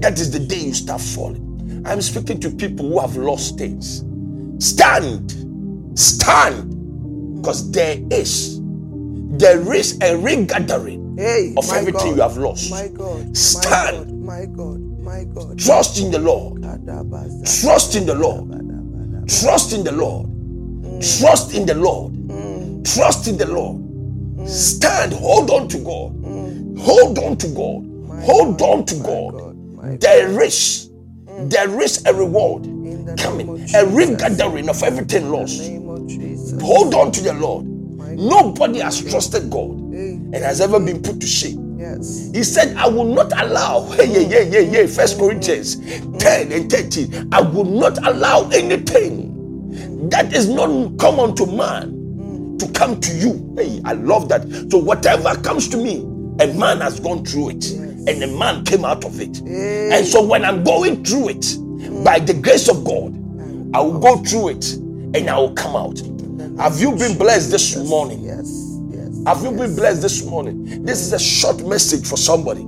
that 0.00 0.18
is 0.18 0.30
the 0.30 0.38
day 0.38 0.60
you 0.60 0.74
start 0.74 1.00
falling. 1.00 1.82
I'm 1.84 2.00
speaking 2.00 2.40
to 2.40 2.50
people 2.50 2.88
who 2.88 3.00
have 3.00 3.16
lost 3.16 3.58
things. 3.58 4.04
Stand, 4.64 5.32
stand, 5.98 7.36
because 7.36 7.70
there 7.72 7.98
is, 8.10 8.60
there 8.62 9.74
is 9.74 9.98
a 10.02 10.16
regathering 10.16 11.16
Hey, 11.18 11.54
of 11.56 11.70
everything 11.72 12.10
God, 12.10 12.16
you 12.16 12.22
have 12.22 12.36
lost. 12.36 12.70
My 12.70 12.88
God. 12.88 13.36
Stand. 13.36 14.22
My 14.24 14.46
God. 14.46 14.80
My 14.80 14.80
God. 14.80 14.80
My 15.00 15.24
God. 15.24 15.58
Trust 15.58 15.98
in 15.98 16.10
the 16.10 16.18
Lord. 16.18 16.62
Trust 17.44 17.94
in 17.96 18.06
the 18.06 18.14
Lord. 18.14 18.48
Trust 19.28 19.72
in 19.74 19.84
the 19.84 19.92
Lord. 19.92 20.26
Mm. 20.26 21.20
Trust 21.20 21.54
in 21.54 21.66
the 21.66 21.74
Lord. 21.74 22.12
Mm. 22.12 22.94
Trust 22.94 23.28
in 23.28 23.36
the 23.36 23.46
Lord. 23.46 23.78
Mm. 23.78 24.48
Stand. 24.48 25.12
Hold 25.14 25.50
on 25.50 25.68
to 25.68 25.78
God. 25.78 26.19
Hold 26.78 27.18
on 27.18 27.36
to 27.38 27.48
God. 27.48 27.86
Hold 28.24 28.60
on 28.62 28.84
to 28.86 28.94
God, 28.96 29.32
God. 29.34 29.56
my 29.76 29.96
There 29.96 30.42
is, 30.42 30.90
there 31.26 31.80
is 31.80 32.04
a 32.06 32.14
reward 32.14 32.64
In 32.66 33.16
coming, 33.16 33.48
a 33.74 33.86
regathering 33.86 34.68
of 34.68 34.82
everything 34.82 35.30
lost. 35.30 35.60
of 35.60 36.60
Hold 36.62 36.94
on 36.94 37.12
to 37.12 37.22
the 37.22 37.32
Lord. 37.34 37.66
Nobody 38.18 38.80
has 38.80 39.00
trusted 39.02 39.50
God 39.50 39.70
Hey, 39.92 40.12
and 40.12 40.36
has 40.36 40.60
ever 40.60 40.78
been 40.80 41.02
put 41.02 41.20
to 41.20 41.26
shame. 41.26 41.78
yes. 41.78 42.30
He 42.34 42.42
said, 42.42 42.76
I 42.76 42.88
will 42.88 43.04
not 43.04 43.32
allow, 43.40 43.84
hey, 43.92 44.06
yeah, 44.06 44.40
yeah, 44.40 44.60
yeah, 44.60 44.80
yeah, 44.80 44.86
First 44.86 45.18
Corinthians 45.18 45.76
10 46.18 46.52
and 46.52 46.70
13. 46.70 47.28
I 47.32 47.40
will 47.40 47.64
not 47.64 47.98
allow 48.06 48.48
anything 48.50 50.08
that 50.10 50.32
is 50.32 50.48
not 50.48 50.98
common 50.98 51.34
to 51.36 51.46
man 51.46 52.56
to 52.58 52.68
come 52.72 53.00
to 53.00 53.12
you. 53.16 53.54
Hey, 53.56 53.80
I 53.84 53.92
love 53.94 54.28
that. 54.28 54.42
So, 54.70 54.78
whatever 54.78 55.34
comes 55.42 55.68
to 55.68 55.76
me, 55.76 56.04
a 56.40 56.52
man 56.54 56.80
has 56.80 57.00
gone 57.00 57.24
through 57.24 57.50
it 57.50 57.70
and 57.72 58.22
a 58.22 58.26
man 58.26 58.64
came 58.64 58.84
out 58.84 59.04
of 59.04 59.20
it. 59.20 59.40
And 59.92 60.06
so, 60.06 60.22
when 60.24 60.44
I'm 60.44 60.64
going 60.64 61.04
through 61.04 61.30
it, 61.30 62.04
by 62.04 62.18
the 62.18 62.34
grace 62.34 62.68
of 62.68 62.84
God, 62.84 63.14
I 63.74 63.80
will 63.80 63.98
go 63.98 64.16
through 64.18 64.50
it 64.50 64.72
and 64.74 65.28
I 65.30 65.38
will 65.38 65.54
come 65.54 65.76
out. 65.76 65.98
Have 66.60 66.80
you 66.80 66.92
been 66.96 67.16
blessed 67.16 67.50
this 67.50 67.76
morning? 67.76 68.22
Yes. 68.22 68.78
Yes. 68.90 69.22
Have 69.26 69.42
you 69.42 69.50
been 69.52 69.74
blessed 69.76 70.02
this 70.02 70.24
morning? 70.24 70.84
This 70.84 71.00
is 71.00 71.12
a 71.12 71.18
short 71.18 71.64
message 71.66 72.06
for 72.06 72.16
somebody. 72.16 72.64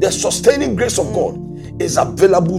The 0.00 0.10
sustaining 0.10 0.76
grace 0.76 0.98
of 0.98 1.12
God 1.14 1.36
is 1.80 1.96
available 1.96 2.58